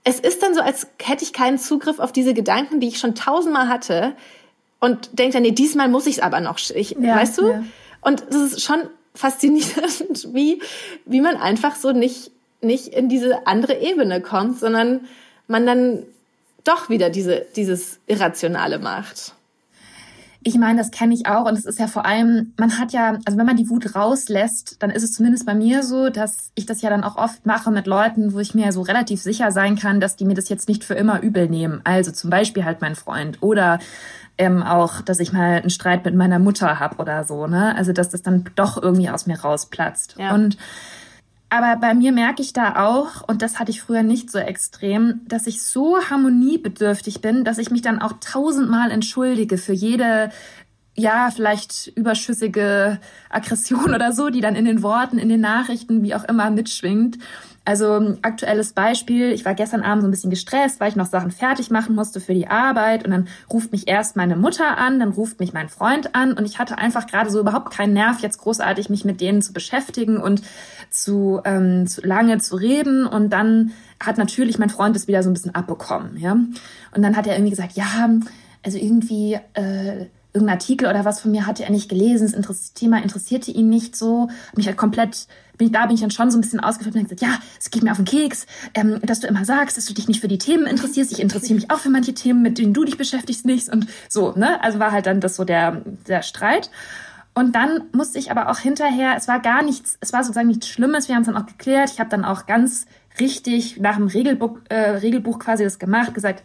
es 0.05 0.19
ist 0.19 0.41
dann 0.41 0.53
so, 0.53 0.61
als 0.61 0.87
hätte 1.01 1.23
ich 1.23 1.33
keinen 1.33 1.57
Zugriff 1.57 1.99
auf 1.99 2.13
diese 2.13 2.33
Gedanken, 2.33 2.79
die 2.79 2.87
ich 2.87 2.99
schon 2.99 3.15
tausendmal 3.15 3.67
hatte 3.67 4.15
und 4.79 5.09
denke 5.19 5.33
dann, 5.33 5.41
nee, 5.41 5.51
diesmal 5.51 5.89
muss 5.89 6.05
ich 6.05 6.17
es 6.17 6.21
aber 6.21 6.39
noch, 6.39 6.59
ich, 6.73 6.91
ja, 6.91 7.15
weißt 7.15 7.39
du? 7.39 7.49
Ja. 7.49 7.63
Und 8.01 8.23
das 8.29 8.53
ist 8.53 8.63
schon 8.63 8.81
faszinierend, 9.15 10.29
wie, 10.33 10.61
wie 11.05 11.21
man 11.21 11.37
einfach 11.37 11.75
so 11.75 11.91
nicht, 11.91 12.31
nicht 12.61 12.89
in 12.89 13.09
diese 13.09 13.47
andere 13.47 13.79
Ebene 13.81 14.21
kommt, 14.21 14.59
sondern 14.59 15.01
man 15.47 15.65
dann 15.65 16.03
doch 16.63 16.89
wieder 16.89 17.09
diese, 17.09 17.45
dieses 17.55 17.99
Irrationale 18.05 18.79
macht 18.79 19.33
ich 20.47 20.59
meine, 20.59 20.77
das 20.77 20.91
kenne 20.91 21.15
ich 21.15 21.25
auch 21.25 21.45
und 21.45 21.57
es 21.57 21.65
ist 21.65 21.79
ja 21.79 21.87
vor 21.87 22.05
allem, 22.05 22.53
man 22.57 22.77
hat 22.77 22.93
ja, 22.93 23.17
also 23.25 23.35
wenn 23.35 23.47
man 23.47 23.57
die 23.57 23.67
Wut 23.67 23.95
rauslässt, 23.95 24.75
dann 24.79 24.91
ist 24.91 25.01
es 25.01 25.13
zumindest 25.13 25.47
bei 25.47 25.55
mir 25.55 25.81
so, 25.81 26.11
dass 26.11 26.51
ich 26.53 26.67
das 26.67 26.83
ja 26.83 26.91
dann 26.91 27.03
auch 27.03 27.15
oft 27.15 27.47
mache 27.47 27.71
mit 27.71 27.87
Leuten, 27.87 28.31
wo 28.31 28.39
ich 28.39 28.53
mir 28.53 28.71
so 28.71 28.83
relativ 28.83 29.19
sicher 29.19 29.51
sein 29.51 29.75
kann, 29.75 29.99
dass 29.99 30.17
die 30.17 30.25
mir 30.25 30.35
das 30.35 30.47
jetzt 30.47 30.69
nicht 30.69 30.83
für 30.83 30.93
immer 30.93 31.23
übel 31.23 31.49
nehmen. 31.49 31.81
Also 31.83 32.11
zum 32.11 32.29
Beispiel 32.29 32.63
halt 32.63 32.79
mein 32.79 32.95
Freund 32.95 33.41
oder 33.41 33.79
ähm, 34.37 34.61
auch, 34.61 35.01
dass 35.01 35.19
ich 35.19 35.33
mal 35.33 35.55
einen 35.55 35.71
Streit 35.71 36.05
mit 36.05 36.13
meiner 36.13 36.37
Mutter 36.37 36.79
hab 36.79 36.99
oder 36.99 37.23
so, 37.23 37.47
ne? 37.47 37.75
Also 37.75 37.91
dass 37.91 38.09
das 38.09 38.21
dann 38.21 38.45
doch 38.53 38.79
irgendwie 38.79 39.09
aus 39.09 39.25
mir 39.25 39.39
rausplatzt. 39.39 40.15
Ja. 40.19 40.35
Und 40.35 40.57
aber 41.49 41.77
bei 41.77 41.93
mir 41.93 42.11
merke 42.11 42.41
ich 42.41 42.53
da 42.53 42.85
auch, 42.85 43.27
und 43.27 43.41
das 43.41 43.59
hatte 43.59 43.71
ich 43.71 43.81
früher 43.81 44.03
nicht 44.03 44.31
so 44.31 44.39
extrem, 44.39 45.21
dass 45.27 45.47
ich 45.47 45.61
so 45.61 45.97
harmoniebedürftig 46.09 47.21
bin, 47.21 47.43
dass 47.43 47.59
ich 47.59 47.71
mich 47.71 47.81
dann 47.81 48.01
auch 48.01 48.13
tausendmal 48.19 48.91
entschuldige 48.91 49.57
für 49.57 49.73
jede 49.73 50.31
ja, 50.95 51.29
vielleicht 51.33 51.87
überschüssige 51.95 52.99
Aggression 53.29 53.93
oder 53.93 54.13
so, 54.13 54.29
die 54.29 54.41
dann 54.41 54.55
in 54.55 54.65
den 54.65 54.81
Worten, 54.81 55.17
in 55.17 55.29
den 55.29 55.41
Nachrichten, 55.41 56.03
wie 56.03 56.15
auch 56.15 56.23
immer 56.23 56.49
mitschwingt. 56.49 57.17
Also 57.67 58.15
aktuelles 58.21 58.73
Beispiel, 58.73 59.31
ich 59.31 59.43
war 59.43 59.55
gestern 59.55 59.81
Abend 59.81 60.03
so 60.03 60.07
ein 60.07 60.11
bisschen 60.11 60.29
gestresst, 60.29 60.79
weil 60.79 60.89
ich 60.89 60.95
noch 60.95 61.07
Sachen 61.07 61.31
fertig 61.31 61.71
machen 61.71 61.95
musste 61.95 62.21
für 62.21 62.35
die 62.35 62.47
Arbeit 62.47 63.03
und 63.03 63.11
dann 63.11 63.27
ruft 63.51 63.71
mich 63.71 63.87
erst 63.87 64.15
meine 64.15 64.35
Mutter 64.35 64.77
an, 64.77 64.99
dann 64.99 65.09
ruft 65.09 65.39
mich 65.39 65.51
mein 65.51 65.67
Freund 65.67 66.13
an 66.13 66.33
und 66.33 66.45
ich 66.45 66.59
hatte 66.59 66.77
einfach 66.77 67.07
gerade 67.07 67.31
so 67.31 67.39
überhaupt 67.39 67.73
keinen 67.73 67.93
Nerv, 67.93 68.19
jetzt 68.19 68.37
großartig 68.37 68.91
mich 68.91 69.03
mit 69.03 69.19
denen 69.19 69.41
zu 69.41 69.51
beschäftigen 69.51 70.17
und 70.17 70.43
zu, 70.91 71.41
ähm, 71.43 71.87
zu 71.87 72.01
lange 72.01 72.37
zu 72.37 72.55
reden 72.55 73.07
und 73.07 73.31
dann 73.31 73.71
hat 73.99 74.19
natürlich 74.19 74.59
mein 74.59 74.69
Freund 74.69 74.95
es 74.95 75.07
wieder 75.07 75.23
so 75.23 75.31
ein 75.31 75.33
bisschen 75.33 75.55
abbekommen, 75.55 76.17
ja. 76.17 76.33
Und 76.33 77.01
dann 77.01 77.17
hat 77.17 77.25
er 77.25 77.33
irgendwie 77.33 77.49
gesagt, 77.49 77.73
ja, 77.73 78.09
also 78.63 78.77
irgendwie 78.77 79.39
äh, 79.53 80.05
irgendein 80.35 80.57
Artikel 80.57 80.87
oder 80.87 81.05
was 81.05 81.21
von 81.21 81.31
mir 81.31 81.47
hatte 81.47 81.63
er 81.63 81.71
nicht 81.71 81.89
gelesen, 81.89 82.35
das 82.47 82.73
Thema 82.73 83.01
interessierte 83.01 83.51
ihn 83.51 83.69
nicht 83.69 83.95
so, 83.95 84.29
mich 84.55 84.67
halt 84.67 84.77
komplett, 84.77 85.27
bin 85.57 85.67
ich, 85.67 85.73
da 85.73 85.85
bin 85.85 85.95
ich 85.95 86.01
dann 86.01 86.11
schon 86.11 86.29
so 86.29 86.37
ein 86.37 86.41
bisschen 86.41 86.59
ausgeflippt 86.59 86.97
und 86.97 87.03
gesagt, 87.03 87.21
ja, 87.21 87.39
es 87.59 87.71
geht 87.71 87.83
mir 87.83 87.91
auf 87.91 87.97
den 87.97 88.05
Keks, 88.05 88.45
ähm, 88.73 88.99
dass 89.01 89.21
du 89.21 89.27
immer 89.27 89.45
sagst, 89.45 89.77
dass 89.77 89.85
du 89.85 89.93
dich 89.93 90.07
nicht 90.07 90.19
für 90.19 90.27
die 90.27 90.37
Themen 90.37 90.67
interessierst, 90.67 91.11
ich 91.11 91.21
interessiere 91.21 91.55
mich 91.55 91.71
auch 91.71 91.79
für 91.79 91.89
manche 91.89 92.13
Themen, 92.13 92.41
mit 92.41 92.57
denen 92.57 92.73
du 92.73 92.83
dich 92.83 92.97
beschäftigst 92.97 93.45
nicht. 93.45 93.69
Und 93.69 93.87
so, 94.09 94.33
ne, 94.35 94.61
also 94.61 94.79
war 94.79 94.91
halt 94.91 95.05
dann 95.05 95.21
das 95.21 95.37
so 95.37 95.45
der, 95.45 95.81
der 96.07 96.21
Streit. 96.21 96.69
Und 97.33 97.55
dann 97.55 97.83
musste 97.93 98.19
ich 98.19 98.31
aber 98.31 98.49
auch 98.49 98.59
hinterher, 98.59 99.15
es 99.17 99.27
war 99.27 99.39
gar 99.39 99.63
nichts, 99.63 99.97
es 99.99 100.13
war 100.13 100.23
sozusagen 100.23 100.47
nichts 100.47 100.67
Schlimmes, 100.67 101.07
wir 101.07 101.15
haben 101.15 101.23
es 101.23 101.27
dann 101.27 101.37
auch 101.37 101.45
geklärt, 101.45 101.91
ich 101.91 101.99
habe 101.99 102.09
dann 102.09 102.25
auch 102.25 102.45
ganz 102.45 102.85
richtig 103.19 103.77
nach 103.79 103.95
dem 103.95 104.07
Regelbuch, 104.07 104.57
äh, 104.69 104.91
Regelbuch 104.91 105.39
quasi 105.39 105.63
das 105.63 105.79
gemacht, 105.79 106.13
gesagt, 106.13 106.43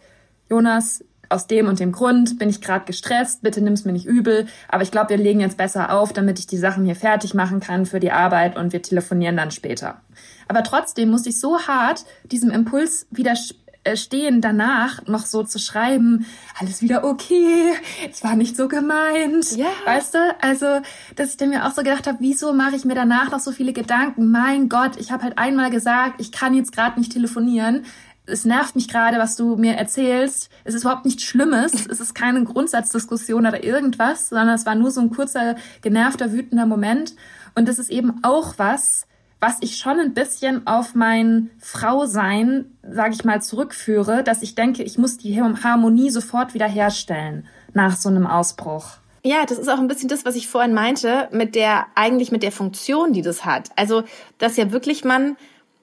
Jonas, 0.48 1.04
aus 1.30 1.46
dem 1.46 1.68
und 1.68 1.80
dem 1.80 1.92
Grund 1.92 2.38
bin 2.38 2.50
ich 2.50 2.60
gerade 2.60 2.84
gestresst, 2.84 3.42
bitte 3.42 3.62
nimm's 3.62 3.84
mir 3.84 3.92
nicht 3.92 4.04
übel, 4.04 4.46
aber 4.68 4.82
ich 4.82 4.90
glaube, 4.90 5.10
wir 5.10 5.16
legen 5.16 5.40
jetzt 5.40 5.56
besser 5.56 5.96
auf, 5.96 6.12
damit 6.12 6.38
ich 6.38 6.46
die 6.46 6.58
Sachen 6.58 6.84
hier 6.84 6.96
fertig 6.96 7.34
machen 7.34 7.60
kann 7.60 7.86
für 7.86 8.00
die 8.00 8.12
Arbeit 8.12 8.56
und 8.56 8.72
wir 8.72 8.82
telefonieren 8.82 9.36
dann 9.36 9.52
später. 9.52 10.00
Aber 10.48 10.64
trotzdem 10.64 11.10
musste 11.10 11.28
ich 11.28 11.38
so 11.38 11.60
hart 11.60 12.04
diesem 12.24 12.50
Impuls 12.50 13.06
widerstehen, 13.12 14.40
danach 14.40 15.06
noch 15.06 15.24
so 15.24 15.44
zu 15.44 15.60
schreiben, 15.60 16.26
alles 16.58 16.82
wieder 16.82 17.04
okay, 17.04 17.74
es 18.10 18.24
war 18.24 18.34
nicht 18.34 18.56
so 18.56 18.66
gemeint. 18.66 19.56
Ja. 19.56 19.68
Weißt 19.84 20.14
du? 20.14 20.18
Also, 20.40 20.80
dass 21.14 21.30
ich 21.30 21.36
dann 21.36 21.50
mir 21.50 21.64
auch 21.64 21.72
so 21.72 21.84
gedacht 21.84 22.08
habe, 22.08 22.18
wieso 22.20 22.52
mache 22.52 22.74
ich 22.74 22.84
mir 22.84 22.96
danach 22.96 23.30
noch 23.30 23.38
so 23.38 23.52
viele 23.52 23.72
Gedanken? 23.72 24.32
Mein 24.32 24.68
Gott, 24.68 24.96
ich 24.96 25.12
habe 25.12 25.22
halt 25.22 25.38
einmal 25.38 25.70
gesagt, 25.70 26.20
ich 26.20 26.32
kann 26.32 26.54
jetzt 26.54 26.72
gerade 26.72 26.98
nicht 26.98 27.12
telefonieren 27.12 27.84
es 28.30 28.44
nervt 28.44 28.74
mich 28.74 28.88
gerade, 28.88 29.18
was 29.18 29.36
du 29.36 29.56
mir 29.56 29.74
erzählst. 29.74 30.50
Es 30.64 30.74
ist 30.74 30.82
überhaupt 30.82 31.04
nichts 31.04 31.22
Schlimmes. 31.24 31.86
Es 31.88 32.00
ist 32.00 32.14
keine 32.14 32.42
Grundsatzdiskussion 32.44 33.46
oder 33.46 33.62
irgendwas, 33.64 34.28
sondern 34.28 34.50
es 34.50 34.66
war 34.66 34.74
nur 34.74 34.90
so 34.90 35.00
ein 35.00 35.10
kurzer, 35.10 35.56
genervter, 35.82 36.32
wütender 36.32 36.66
Moment. 36.66 37.14
Und 37.54 37.68
das 37.68 37.78
ist 37.78 37.90
eben 37.90 38.20
auch 38.22 38.54
was, 38.56 39.06
was 39.40 39.56
ich 39.60 39.76
schon 39.76 39.98
ein 39.98 40.14
bisschen 40.14 40.66
auf 40.66 40.94
mein 40.94 41.50
Frausein, 41.58 42.76
sage 42.82 43.14
ich 43.14 43.24
mal, 43.24 43.40
zurückführe, 43.42 44.22
dass 44.22 44.42
ich 44.42 44.54
denke, 44.54 44.82
ich 44.82 44.98
muss 44.98 45.16
die 45.16 45.40
Harmonie 45.40 46.10
sofort 46.10 46.54
wieder 46.54 46.68
herstellen 46.68 47.46
nach 47.72 47.96
so 47.96 48.08
einem 48.08 48.26
Ausbruch. 48.26 48.98
Ja, 49.22 49.44
das 49.46 49.58
ist 49.58 49.68
auch 49.68 49.78
ein 49.78 49.88
bisschen 49.88 50.08
das, 50.08 50.24
was 50.24 50.34
ich 50.34 50.48
vorhin 50.48 50.72
meinte, 50.72 51.28
mit 51.30 51.54
der, 51.54 51.86
eigentlich 51.94 52.32
mit 52.32 52.42
der 52.42 52.52
Funktion, 52.52 53.12
die 53.12 53.22
das 53.22 53.44
hat. 53.44 53.70
Also, 53.76 54.04
dass 54.38 54.56
ja 54.56 54.72
wirklich 54.72 55.04
man, 55.04 55.36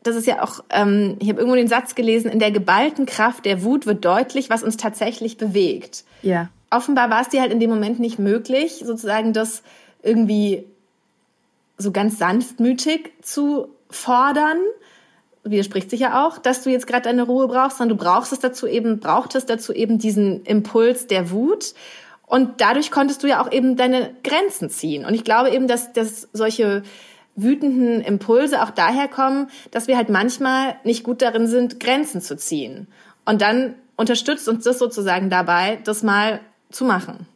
das 0.04 0.16
ist 0.16 0.28
ja 0.28 0.44
auch, 0.44 0.64
ähm, 0.70 1.18
ich 1.20 1.30
habe 1.30 1.40
irgendwo 1.40 1.56
den 1.56 1.68
Satz 1.68 1.96
gelesen, 1.96 2.32
in 2.32 2.40
der 2.40 2.52
geballten 2.52 3.06
Kraft 3.06 3.46
der 3.46 3.64
Wut 3.64 3.86
wird 3.86 4.06
deutlich, 4.06 4.50
was 4.50 4.64
uns 4.64 4.78
tatsächlich 4.78 5.38
bewegt. 5.38 6.04
Ja. 6.22 6.50
Offenbar 6.70 7.10
war 7.10 7.22
es 7.22 7.30
dir 7.30 7.42
halt 7.42 7.52
in 7.52 7.60
dem 7.60 7.70
Moment 7.70 8.00
nicht 8.00 8.20
möglich, 8.20 8.84
sozusagen 8.86 9.34
das 9.34 9.64
irgendwie 10.04 10.66
so 11.78 11.92
ganz 11.92 12.18
sanftmütig 12.18 13.12
zu 13.22 13.70
fordern, 13.90 14.58
widerspricht 15.44 15.90
sich 15.90 16.02
ja 16.02 16.26
auch, 16.26 16.38
dass 16.38 16.64
du 16.64 16.70
jetzt 16.70 16.88
gerade 16.88 17.04
deine 17.04 17.24
Ruhe 17.24 17.48
brauchst, 17.48 17.78
sondern 17.78 17.98
du 17.98 18.04
brauchst 18.04 18.34
es 18.34 18.40
dazu 18.40 18.68
eben, 18.68 19.00
brauchtest 19.00 19.50
dazu 19.50 19.74
eben 19.74 19.98
diesen 19.98 20.44
Impuls 20.44 21.08
der 21.08 21.32
Wut. 21.32 21.74
Und 22.26 22.60
dadurch 22.60 22.92
konntest 22.92 23.24
du 23.24 23.28
ja 23.28 23.42
auch 23.42 23.52
eben 23.52 23.78
deine 23.78 24.14
Grenzen 24.24 24.70
ziehen. 24.70 25.06
Und 25.06 25.14
ich 25.14 25.24
glaube 25.24 25.52
eben, 25.52 25.68
dass, 25.68 25.94
dass 25.94 26.28
solche 26.34 26.84
wütenden 27.38 28.02
Impulse 28.02 28.62
auch 28.62 28.72
daher 28.72 29.08
kommen, 29.08 29.50
dass 29.72 29.88
wir 29.88 29.96
halt 29.96 30.10
manchmal 30.10 30.76
nicht 30.84 31.04
gut 31.04 31.22
darin 31.22 31.48
sind, 31.48 31.80
Grenzen 31.80 32.20
zu 32.20 32.36
ziehen. 32.36 32.88
Und 33.26 33.42
dann 33.42 33.76
unterstützt 33.96 34.50
uns 34.50 34.66
das 34.66 34.80
sozusagen 34.80 35.30
dabei, 35.30 35.80
das 35.84 36.04
mal 36.04 36.42
zu 36.70 36.84
machen. 36.84 37.28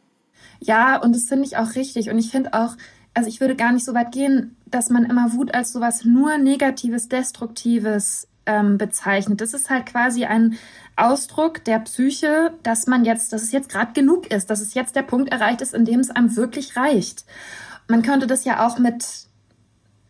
Ja, 0.60 1.00
und 1.00 1.14
das 1.14 1.24
finde 1.24 1.44
ich 1.44 1.56
auch 1.56 1.74
richtig. 1.74 2.10
Und 2.10 2.18
ich 2.18 2.30
finde 2.30 2.52
auch, 2.52 2.76
also 3.14 3.28
ich 3.28 3.40
würde 3.40 3.56
gar 3.56 3.72
nicht 3.72 3.84
so 3.84 3.94
weit 3.94 4.12
gehen, 4.12 4.56
dass 4.66 4.90
man 4.90 5.04
immer 5.04 5.32
Wut 5.32 5.54
als 5.54 5.72
sowas 5.72 6.04
nur 6.04 6.38
Negatives, 6.38 7.08
Destruktives 7.08 8.28
ähm, 8.46 8.78
bezeichnet. 8.78 9.40
Das 9.40 9.54
ist 9.54 9.70
halt 9.70 9.86
quasi 9.86 10.24
ein 10.24 10.56
Ausdruck 10.96 11.64
der 11.64 11.78
Psyche, 11.80 12.52
dass 12.62 12.86
man 12.86 13.04
jetzt, 13.04 13.32
dass 13.32 13.42
es 13.42 13.52
jetzt 13.52 13.68
gerade 13.68 13.92
genug 13.92 14.30
ist, 14.30 14.50
dass 14.50 14.60
es 14.60 14.74
jetzt 14.74 14.96
der 14.96 15.02
Punkt 15.02 15.32
erreicht 15.32 15.60
ist, 15.60 15.74
in 15.74 15.84
dem 15.84 16.00
es 16.00 16.10
einem 16.10 16.36
wirklich 16.36 16.76
reicht. 16.76 17.24
Man 17.88 18.02
könnte 18.02 18.26
das 18.26 18.44
ja 18.44 18.66
auch 18.66 18.78
mit, 18.78 19.04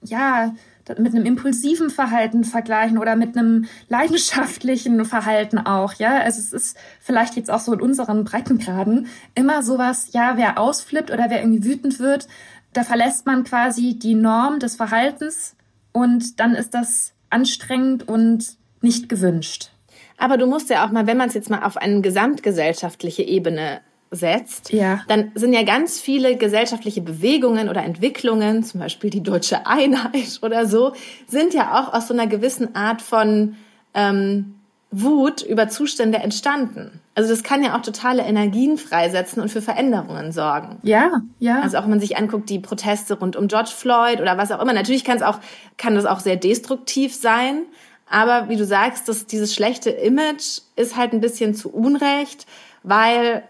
ja, 0.02 0.54
mit 0.98 1.14
einem 1.14 1.24
impulsiven 1.24 1.90
Verhalten 1.90 2.44
vergleichen 2.44 2.98
oder 2.98 3.16
mit 3.16 3.36
einem 3.36 3.66
leidenschaftlichen 3.88 5.04
Verhalten 5.04 5.58
auch, 5.58 5.94
ja. 5.94 6.18
Also 6.18 6.40
es 6.40 6.52
ist 6.52 6.76
vielleicht 7.00 7.36
jetzt 7.36 7.50
auch 7.50 7.60
so 7.60 7.72
in 7.72 7.80
unseren 7.80 8.24
Breitengraden 8.24 9.06
immer 9.34 9.62
sowas, 9.62 10.08
ja, 10.12 10.36
wer 10.36 10.58
ausflippt 10.58 11.10
oder 11.10 11.26
wer 11.28 11.40
irgendwie 11.40 11.64
wütend 11.64 11.98
wird, 11.98 12.26
da 12.72 12.84
verlässt 12.84 13.26
man 13.26 13.44
quasi 13.44 13.98
die 13.98 14.14
Norm 14.14 14.58
des 14.58 14.76
Verhaltens 14.76 15.54
und 15.92 16.40
dann 16.40 16.54
ist 16.54 16.74
das 16.74 17.12
anstrengend 17.30 18.08
und 18.08 18.56
nicht 18.80 19.08
gewünscht. 19.08 19.70
Aber 20.18 20.36
du 20.36 20.46
musst 20.46 20.70
ja 20.70 20.86
auch 20.86 20.90
mal, 20.90 21.06
wenn 21.06 21.16
man 21.16 21.28
es 21.28 21.34
jetzt 21.34 21.50
mal 21.50 21.62
auf 21.62 21.76
eine 21.76 22.00
gesamtgesellschaftliche 22.00 23.22
Ebene 23.22 23.80
setzt, 24.12 24.72
ja. 24.72 25.01
dann 25.09 25.33
sind 25.35 25.53
ja 25.53 25.62
ganz 25.64 25.98
viele 25.98 26.37
gesellschaftliche 26.37 27.01
Bewegungen 27.01 27.68
oder 27.68 27.83
Entwicklungen, 27.83 28.62
zum 28.62 28.81
Beispiel 28.81 29.11
die 29.11 29.22
deutsche 29.22 29.66
Einheit 29.66 30.38
oder 30.42 30.66
so, 30.66 30.92
sind 31.27 31.55
ja 31.55 31.81
auch 31.81 31.92
aus 31.92 32.09
so 32.09 32.14
einer 32.14 32.27
gewissen 32.27 32.75
Art 32.75 33.03
von 33.03 33.57
ähm, 33.94 34.55
Wut 34.90 35.42
über 35.42 35.68
Zustände 35.68 36.18
entstanden. 36.18 37.01
Also 37.14 37.31
das 37.31 37.42
kann 37.42 37.64
ja 37.64 37.77
auch 37.77 37.83
totale 37.83 38.22
Energien 38.22 38.77
freisetzen 38.77 39.42
und 39.42 39.48
für 39.48 39.62
Veränderungen 39.62 40.33
sorgen. 40.33 40.79
Ja, 40.83 41.22
ja. 41.38 41.61
Also 41.61 41.79
auch 41.79 41.85
wenn 41.85 41.90
man 41.90 42.01
sich 42.01 42.18
anguckt, 42.18 42.51
die 42.51 42.59
Proteste 42.59 43.18
rund 43.18 43.35
um 43.35 43.48
George 43.48 43.70
Floyd 43.75 44.20
oder 44.20 44.37
was 44.37 44.53
auch 44.53 44.61
immer. 44.61 44.75
Natürlich 44.75 45.05
kann 45.05 45.16
es 45.16 45.22
auch, 45.22 45.38
kann 45.79 45.94
das 45.94 46.05
auch 46.05 46.20
sehr 46.20 46.37
destruktiv 46.37 47.14
sein. 47.14 47.62
Aber 48.09 48.51
wie 48.51 48.57
du 48.57 48.66
sagst, 48.66 49.09
dass 49.09 49.27
dieses 49.27 49.55
schlechte 49.55 49.88
Image 49.88 50.61
ist 50.77 50.96
halt 50.96 51.14
ein 51.14 51.22
bisschen 51.22 51.55
zu 51.55 51.72
Unrecht, 51.72 52.46
weil 52.83 53.42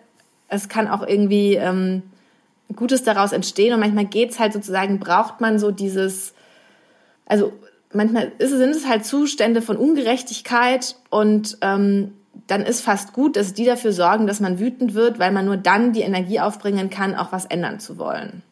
es 0.53 0.69
kann 0.69 0.89
auch 0.89 1.07
irgendwie 1.07 1.55
ähm, 1.55 2.03
Gutes 2.77 3.03
daraus 3.03 3.33
entstehen 3.33 3.73
und 3.73 3.81
manchmal 3.81 4.05
geht's 4.05 4.39
halt 4.39 4.53
sozusagen, 4.53 4.99
braucht 4.99 5.41
man 5.41 5.59
so 5.59 5.71
dieses, 5.71 6.35
also 7.27 7.53
manchmal 7.93 8.33
ist, 8.39 8.51
sind 8.51 8.71
es 8.71 8.87
halt 8.87 9.05
Zustände 9.05 9.63
von 9.63 9.77
Ungerechtigkeit 9.77 10.97
und 11.11 11.59
ähm, 11.63 12.13
dann 12.47 12.63
ist 12.63 12.83
fast 12.83 13.13
gut, 13.13 13.37
dass 13.37 13.55
die 13.55 13.65
dafür 13.65 13.93
sorgen, 13.93 14.27
dass 14.27 14.41
man 14.41 14.59
wütend 14.59 14.95
wird, 14.95 15.19
weil 15.19 15.33
man 15.33 15.47
nur 15.47 15.57
dann 15.57 15.93
die 15.93 16.01
Energie 16.01 16.41
aufbringen 16.41 16.91
kann, 16.91 17.15
auch 17.15 17.33
was 17.33 17.47
ändern 17.47 17.81
zu 17.81 17.99
wollen. 17.99 18.43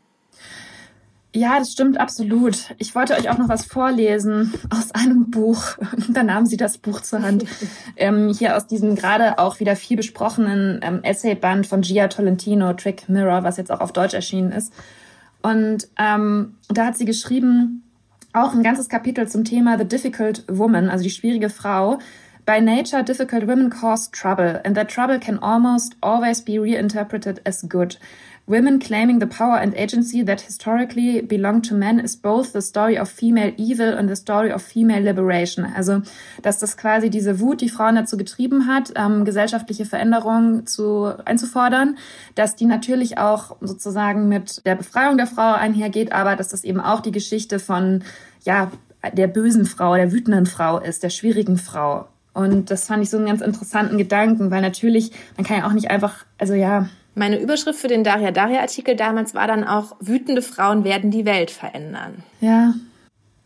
Ja, 1.33 1.61
das 1.61 1.73
stimmt 1.73 1.99
absolut. 1.99 2.75
Ich 2.79 2.95
wollte 2.97 3.15
euch 3.15 3.31
auch 3.31 3.39
noch 3.39 3.49
was 3.49 3.65
vorlesen 3.65 4.53
aus 4.69 4.91
einem 4.93 5.31
Buch. 5.31 5.63
da 6.09 6.25
nahmen 6.25 6.47
sie 6.47 6.57
das 6.57 6.79
Buch 6.79 7.03
zur 7.03 7.23
Hand. 7.23 7.45
ähm, 7.97 8.35
hier 8.37 8.57
aus 8.57 8.67
diesem 8.67 8.97
gerade 8.97 9.39
auch 9.39 9.61
wieder 9.61 9.77
viel 9.77 9.97
besprochenen 9.97 10.81
ähm, 10.83 11.05
Essayband 11.05 11.69
von 11.69 11.83
Gia 11.83 12.09
Tolentino, 12.09 12.73
Trick 12.73 13.09
Mirror, 13.09 13.45
was 13.45 13.59
jetzt 13.59 13.71
auch 13.71 13.81
auf 13.81 13.93
Deutsch 13.93 14.15
erschienen 14.15 14.51
ist. 14.51 14.73
Und 15.43 15.89
ähm, 15.99 16.57
da 16.69 16.87
hat 16.87 16.97
sie 16.97 17.05
geschrieben, 17.05 17.85
auch 18.33 18.53
ein 18.53 18.63
ganzes 18.63 18.89
Kapitel 18.89 19.29
zum 19.29 19.45
Thema 19.45 19.79
The 19.79 19.85
Difficult 19.85 20.45
Woman, 20.49 20.89
also 20.89 21.05
die 21.05 21.11
schwierige 21.11 21.51
Frau. 21.51 21.99
By 22.47 22.61
nature, 22.61 23.05
difficult 23.05 23.47
women 23.47 23.71
cause 23.71 24.11
trouble, 24.11 24.61
and 24.65 24.75
that 24.75 24.89
trouble 24.89 25.21
can 25.21 25.39
almost 25.39 25.95
always 26.01 26.43
be 26.43 26.59
reinterpreted 26.59 27.41
as 27.45 27.63
good. 27.69 27.99
Women 28.51 28.81
claiming 28.81 29.21
the 29.21 29.29
power 29.29 29.61
and 29.61 29.77
agency 29.77 30.25
that 30.25 30.41
historically 30.41 31.23
belonged 31.23 31.65
to 31.67 31.75
men 31.77 32.01
is 32.01 32.17
both 32.17 32.53
the 32.53 32.61
story 32.61 32.99
of 32.99 33.09
female 33.09 33.53
evil 33.57 33.97
and 33.97 34.09
the 34.09 34.17
story 34.17 34.51
of 34.51 34.61
female 34.61 35.01
liberation. 35.01 35.65
Also, 35.77 36.03
dass 36.43 36.59
das 36.59 36.77
quasi 36.77 37.11
diese 37.11 37.39
Wut, 37.39 37.61
die 37.61 37.69
Frauen 37.69 37.95
dazu 37.95 38.17
getrieben 38.17 38.67
hat, 38.67 38.93
ähm, 38.97 39.25
gesellschaftliche 39.25 39.85
Veränderungen 39.85 40.67
zu, 40.67 41.15
einzufordern, 41.25 41.97
dass 42.35 42.57
die 42.57 42.67
natürlich 42.67 43.19
auch 43.19 43.55
sozusagen 43.61 44.29
mit 44.29 44.67
der 44.67 44.75
Befreiung 44.75 45.17
der 45.17 45.29
Frau 45.29 45.53
einhergeht, 45.53 46.11
aber 46.11 46.35
dass 46.35 46.49
das 46.49 46.65
eben 46.65 46.81
auch 46.81 47.03
die 47.03 47.13
Geschichte 47.13 47.61
von, 47.61 48.03
ja, 48.43 48.73
der 49.13 49.29
bösen 49.29 49.65
Frau, 49.65 49.95
der 49.95 50.11
wütenden 50.11 50.47
Frau 50.47 50.81
ist, 50.81 51.05
der 51.05 51.11
schwierigen 51.11 51.57
Frau. 51.57 52.09
Und 52.33 52.73
das 52.73 52.87
fand 52.87 53.05
ich 53.05 53.11
so 53.11 53.17
einen 53.17 53.27
ganz 53.27 53.43
interessanten 53.43 53.97
Gedanken, 53.97 54.51
weil 54.51 54.61
natürlich, 54.61 55.13
man 55.37 55.47
kann 55.47 55.59
ja 55.59 55.69
auch 55.69 55.73
nicht 55.73 55.91
einfach, 55.93 56.25
also 56.37 56.55
ja, 56.55 56.89
meine 57.15 57.41
Überschrift 57.41 57.79
für 57.79 57.89
den 57.89 58.05
Daria 58.05 58.31
Daria 58.31 58.61
Artikel 58.61 58.97
damals 58.97 59.35
war 59.35 59.47
dann 59.47 59.65
auch 59.65 59.97
wütende 60.01 60.43
Frauen 60.43 60.85
werden 60.85 61.11
die 61.11 61.25
Welt 61.25 61.51
verändern. 61.51 62.23
Ja. 62.41 62.75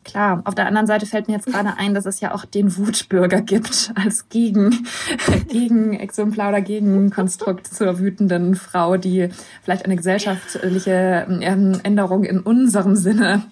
Klar, 0.05 0.43
auf 0.45 0.55
der 0.55 0.67
anderen 0.67 0.87
Seite 0.87 1.07
fällt 1.07 1.29
mir 1.29 1.35
jetzt 1.35 1.47
gerade 1.47 1.79
ein, 1.79 1.95
dass 1.95 2.05
es 2.05 2.21
ja 2.21 2.35
auch 2.35 2.45
den 2.45 2.77
Wutbürger 2.77 3.41
gibt 3.41 3.91
als 3.95 4.29
Gegen, 4.29 4.87
Gegenexemplar 5.49 6.51
oder 6.51 6.61
Gegenkonstrukt 6.61 7.67
zur 7.67 7.99
wütenden 7.99 8.55
Frau, 8.55 8.99
die 8.99 9.31
vielleicht 9.63 9.87
eine 9.87 9.97
gesellschaftliche 9.97 11.27
ähm, 11.29 11.81
Änderung 11.83 12.25
in 12.25 12.41
unserem 12.41 12.97
Sinne 12.97 13.45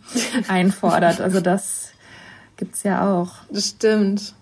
einfordert. 0.47 1.23
Also 1.23 1.41
das 1.41 1.93
gibt's 2.59 2.83
ja 2.83 3.11
auch. 3.11 3.37
Das 3.51 3.71
stimmt. 3.71 4.35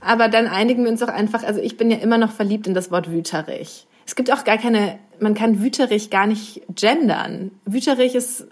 Aber 0.00 0.28
dann 0.28 0.46
einigen 0.46 0.84
wir 0.84 0.92
uns 0.92 1.00
doch 1.00 1.08
einfach, 1.08 1.42
also 1.42 1.60
ich 1.60 1.76
bin 1.76 1.90
ja 1.90 1.96
immer 1.96 2.18
noch 2.18 2.30
verliebt 2.30 2.68
in 2.68 2.74
das 2.74 2.92
Wort 2.92 3.10
wüterig. 3.10 3.87
Es 4.08 4.16
gibt 4.16 4.32
auch 4.32 4.44
gar 4.44 4.56
keine, 4.56 4.98
man 5.20 5.34
kann 5.34 5.60
wüterich 5.60 6.08
gar 6.08 6.26
nicht 6.26 6.62
gendern. 6.74 7.50
Wüterich 7.66 8.14
ist, 8.14 8.46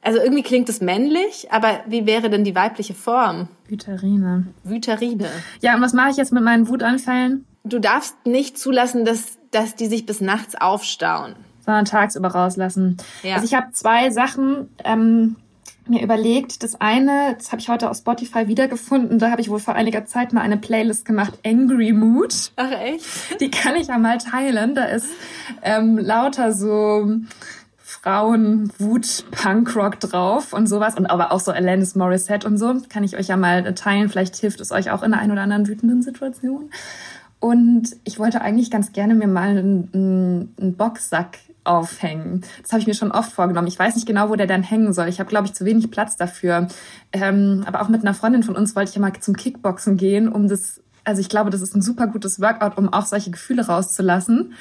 also 0.00 0.20
irgendwie 0.20 0.44
klingt 0.44 0.68
es 0.68 0.80
männlich, 0.80 1.48
aber 1.50 1.80
wie 1.88 2.06
wäre 2.06 2.30
denn 2.30 2.44
die 2.44 2.54
weibliche 2.54 2.94
Form? 2.94 3.48
Wüterine. 3.66 4.46
Wüterine. 4.62 5.26
Ja, 5.60 5.74
und 5.74 5.82
was 5.82 5.92
mache 5.92 6.10
ich 6.10 6.18
jetzt 6.18 6.32
mit 6.32 6.44
meinen 6.44 6.68
Wutanfällen? 6.68 7.46
Du 7.64 7.80
darfst 7.80 8.14
nicht 8.24 8.58
zulassen, 8.58 9.04
dass, 9.04 9.38
dass 9.50 9.74
die 9.74 9.86
sich 9.86 10.06
bis 10.06 10.20
nachts 10.20 10.54
aufstauen. 10.54 11.34
Sondern 11.64 11.84
tagsüber 11.84 12.28
rauslassen. 12.28 12.96
Ja. 13.24 13.34
Also 13.34 13.46
ich 13.46 13.54
habe 13.54 13.72
zwei 13.72 14.10
Sachen, 14.10 14.68
ähm, 14.84 15.34
mir 15.90 16.02
überlegt, 16.02 16.62
das 16.62 16.80
eine, 16.80 17.34
das 17.36 17.52
habe 17.52 17.60
ich 17.60 17.68
heute 17.68 17.90
auf 17.90 17.96
Spotify 17.96 18.48
wiedergefunden, 18.48 19.18
da 19.18 19.30
habe 19.30 19.40
ich 19.40 19.50
wohl 19.50 19.58
vor 19.58 19.74
einiger 19.74 20.06
Zeit 20.06 20.32
mal 20.32 20.40
eine 20.40 20.56
Playlist 20.56 21.04
gemacht, 21.04 21.38
Angry 21.44 21.92
Mood. 21.92 22.52
Ach 22.56 22.70
echt? 22.70 23.40
Die 23.40 23.50
kann 23.50 23.76
ich 23.76 23.88
ja 23.88 23.98
mal 23.98 24.18
teilen. 24.18 24.74
Da 24.74 24.84
ist 24.84 25.08
ähm, 25.62 25.98
lauter 25.98 26.52
so 26.52 27.10
Frauen, 27.78 28.72
Wut, 28.78 29.24
Punkrock 29.32 29.98
drauf 30.00 30.52
und 30.52 30.68
sowas 30.68 30.96
und 30.96 31.06
aber 31.06 31.32
auch 31.32 31.40
so 31.40 31.50
Alanis 31.50 31.96
Morissette 31.96 32.46
und 32.46 32.56
so. 32.56 32.74
Kann 32.88 33.04
ich 33.04 33.18
euch 33.18 33.28
ja 33.28 33.36
mal 33.36 33.74
teilen. 33.74 34.08
Vielleicht 34.08 34.36
hilft 34.36 34.60
es 34.60 34.70
euch 34.70 34.90
auch 34.90 35.02
in 35.02 35.10
der 35.10 35.20
einen 35.20 35.32
oder 35.32 35.42
anderen 35.42 35.66
wütenden 35.66 36.02
Situation. 36.02 36.70
Und 37.40 37.96
ich 38.04 38.18
wollte 38.18 38.42
eigentlich 38.42 38.70
ganz 38.70 38.92
gerne 38.92 39.14
mir 39.14 39.26
mal 39.26 39.48
einen, 39.48 39.88
einen, 39.92 40.54
einen 40.60 40.76
Boxsack 40.76 41.38
aufhängen. 41.64 42.42
Das 42.62 42.72
habe 42.72 42.80
ich 42.80 42.86
mir 42.86 42.94
schon 42.94 43.12
oft 43.12 43.32
vorgenommen. 43.32 43.68
Ich 43.68 43.78
weiß 43.78 43.94
nicht 43.94 44.06
genau, 44.06 44.30
wo 44.30 44.36
der 44.36 44.46
dann 44.46 44.62
hängen 44.62 44.92
soll. 44.92 45.08
Ich 45.08 45.20
habe, 45.20 45.28
glaube 45.28 45.46
ich, 45.46 45.52
zu 45.52 45.64
wenig 45.64 45.90
Platz 45.90 46.16
dafür. 46.16 46.68
Ähm, 47.12 47.64
aber 47.66 47.82
auch 47.82 47.88
mit 47.88 48.02
einer 48.02 48.14
Freundin 48.14 48.42
von 48.42 48.56
uns 48.56 48.74
wollte 48.74 48.90
ich 48.90 48.96
ja 48.96 49.00
mal 49.00 49.12
zum 49.20 49.36
Kickboxen 49.36 49.96
gehen, 49.96 50.28
um 50.28 50.48
das, 50.48 50.80
also 51.04 51.20
ich 51.20 51.28
glaube, 51.28 51.50
das 51.50 51.60
ist 51.60 51.74
ein 51.74 51.82
super 51.82 52.06
gutes 52.06 52.40
Workout, 52.40 52.78
um 52.78 52.92
auch 52.92 53.06
solche 53.06 53.30
Gefühle 53.30 53.66
rauszulassen, 53.66 54.54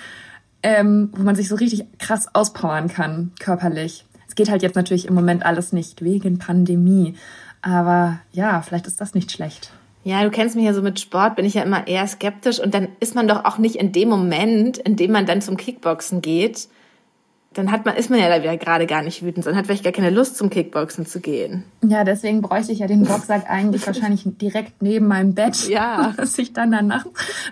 ähm, 0.62 1.10
wo 1.14 1.24
man 1.24 1.36
sich 1.36 1.48
so 1.48 1.56
richtig 1.56 1.86
krass 2.00 2.28
auspowern 2.34 2.90
kann, 2.90 3.32
körperlich. 3.40 4.06
Es 4.28 4.36
geht 4.36 4.50
halt 4.50 4.62
jetzt 4.62 4.76
natürlich 4.76 5.08
im 5.08 5.16
Moment 5.16 5.46
alles 5.46 5.74
nicht 5.74 6.04
wegen 6.04 6.38
Pandemie. 6.38 7.16
Aber 7.62 8.20
ja, 8.32 8.62
vielleicht 8.62 8.88
ist 8.88 9.02
das 9.02 9.14
nicht 9.14 9.32
schlecht. 9.32 9.72
Ja, 10.04 10.24
du 10.24 10.32
kennst 10.32 10.56
mich 10.56 10.66
ja 10.66 10.74
so 10.74 10.82
mit 10.82 11.00
Sport, 11.00 11.36
bin 11.36 11.46
ich 11.46 11.56
ja 11.56 11.64
immer 11.64 11.88
eher 11.88 12.08
skeptisch 12.08 12.60
und 12.60 12.74
dann 12.74 12.88
ist 13.00 13.16
man 13.16 13.28
doch 13.28 13.44
auch 13.44 13.58
nicht 13.58 13.76
in 13.76 13.92
dem 13.92 14.10
Moment, 14.10 14.78
in 14.78 14.96
dem 14.96 15.12
man 15.12 15.26
dann 15.26 15.42
zum 15.42 15.58
Kickboxen 15.58 16.22
geht, 16.22 16.70
dann 17.54 17.72
hat 17.72 17.86
man, 17.86 17.96
ist 17.96 18.10
man 18.10 18.20
ja 18.20 18.30
da 18.30 18.44
wieder 18.44 18.56
gerade 18.58 18.86
gar 18.86 19.02
nicht 19.02 19.24
wütend, 19.24 19.44
sondern 19.44 19.58
hat 19.60 19.66
vielleicht 19.66 19.84
gar 19.84 19.92
keine 19.94 20.12
Lust 20.12 20.38
zum 20.38 20.50
Kickboxen 20.50 21.06
zu 21.06 21.20
gehen. 21.20 21.64
Ja, 21.84 22.04
deswegen 22.04 22.42
bräuchte 22.42 22.72
ich 22.72 22.80
ja 22.80 22.88
den 22.88 23.04
Boxsack 23.04 23.46
eigentlich 23.50 23.86
wahrscheinlich 23.88 24.24
direkt 24.26 24.82
neben 24.82 25.08
meinem 25.08 25.34
Bett, 25.34 25.68
Ja. 25.68 26.14
dass 26.18 26.38
ich 26.38 26.54
dann 26.54 26.72
danach 26.72 27.06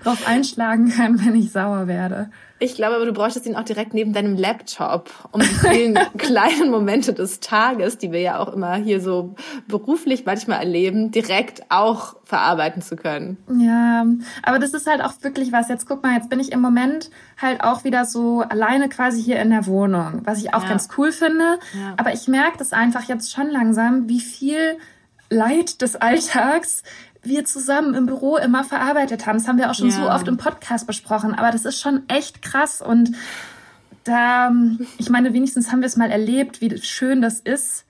drauf 0.03 0.27
einschlagen 0.27 0.89
kann, 0.89 1.25
wenn 1.25 1.36
ich 1.36 1.51
sauer 1.51 1.88
werde. 1.88 2.29
Ich 2.59 2.73
glaube 2.75 2.95
aber, 2.95 3.05
du 3.05 3.13
bräuchtest 3.13 3.45
ihn 3.45 3.55
auch 3.55 3.63
direkt 3.63 3.93
neben 3.93 4.13
deinem 4.13 4.35
Laptop, 4.35 5.11
um 5.31 5.41
die 5.41 5.45
vielen 5.47 5.93
kleinen 6.17 6.71
Momente 6.71 7.13
des 7.13 7.39
Tages, 7.39 7.97
die 7.99 8.11
wir 8.11 8.19
ja 8.21 8.39
auch 8.39 8.51
immer 8.51 8.75
hier 8.75 8.99
so 8.99 9.35
beruflich 9.67 10.25
manchmal 10.25 10.59
erleben, 10.59 11.11
direkt 11.11 11.61
auch 11.69 12.15
verarbeiten 12.23 12.81
zu 12.81 12.95
können. 12.95 13.37
Ja, 13.59 14.05
aber 14.43 14.57
das 14.59 14.73
ist 14.73 14.87
halt 14.87 15.01
auch 15.03 15.13
wirklich 15.21 15.51
was. 15.51 15.69
Jetzt 15.69 15.87
guck 15.87 16.01
mal, 16.01 16.15
jetzt 16.15 16.29
bin 16.29 16.39
ich 16.39 16.51
im 16.51 16.59
Moment 16.61 17.11
halt 17.39 17.63
auch 17.63 17.83
wieder 17.83 18.05
so 18.05 18.41
alleine 18.41 18.89
quasi 18.89 19.21
hier 19.21 19.39
in 19.39 19.51
der 19.51 19.67
Wohnung, 19.67 20.21
was 20.23 20.39
ich 20.39 20.53
auch 20.55 20.63
Ja. 20.63 20.69
ganz 20.69 20.89
cool 20.97 21.11
finde. 21.11 21.59
Ja. 21.73 21.93
Aber 21.97 22.13
ich 22.13 22.27
merke 22.27 22.57
das 22.57 22.73
einfach 22.73 23.03
jetzt 23.03 23.31
schon 23.31 23.49
langsam, 23.51 24.09
wie 24.09 24.19
viel 24.19 24.77
Leid 25.29 25.81
des 25.81 25.95
Alltags 25.95 26.83
wir 27.27 27.45
zusammen 27.45 27.93
im 27.93 28.05
Büro 28.05 28.37
immer 28.37 28.63
verarbeitet 28.63 29.25
haben. 29.25 29.37
Das 29.37 29.47
haben 29.47 29.57
wir 29.57 29.69
auch 29.69 29.75
schon 29.75 29.89
Ja. 29.89 29.95
so 29.95 30.09
oft 30.09 30.27
im 30.27 30.37
Podcast 30.37 30.87
besprochen, 30.87 31.33
aber 31.35 31.51
das 31.51 31.65
ist 31.65 31.79
schon 31.79 32.03
echt 32.07 32.41
krass 32.41 32.81
und 32.81 33.11
da, 34.03 34.51
ich 34.97 35.09
meine, 35.09 35.33
wenigstens 35.33 35.71
haben 35.71 35.81
wir 35.81 35.87
es 35.87 35.97
mal 35.97 36.09
erlebt, 36.09 36.61
wie 36.61 36.77
schön 36.81 37.21
das 37.21 37.39
ist, 37.39 37.85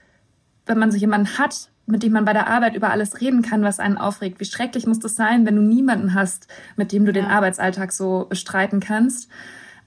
wenn 0.65 0.79
man 0.79 0.91
so 0.91 0.97
jemanden 0.97 1.37
hat, 1.37 1.69
mit 1.85 2.03
dem 2.03 2.11
man 2.11 2.25
bei 2.25 2.33
der 2.33 2.47
Arbeit 2.47 2.75
über 2.75 2.89
alles 2.91 3.21
reden 3.21 3.43
kann, 3.43 3.61
was 3.61 3.79
einen 3.79 3.97
aufregt. 3.97 4.39
Wie 4.39 4.45
schrecklich 4.45 4.87
muss 4.87 4.99
das 4.99 5.15
sein, 5.15 5.45
wenn 5.45 5.55
du 5.55 5.61
niemanden 5.61 6.13
hast, 6.13 6.47
mit 6.75 6.91
dem 6.91 7.05
du 7.05 7.13
den 7.13 7.25
Ja. 7.25 7.31
Arbeitsalltag 7.31 7.91
so 7.93 8.25
bestreiten 8.27 8.79
kannst. 8.79 9.29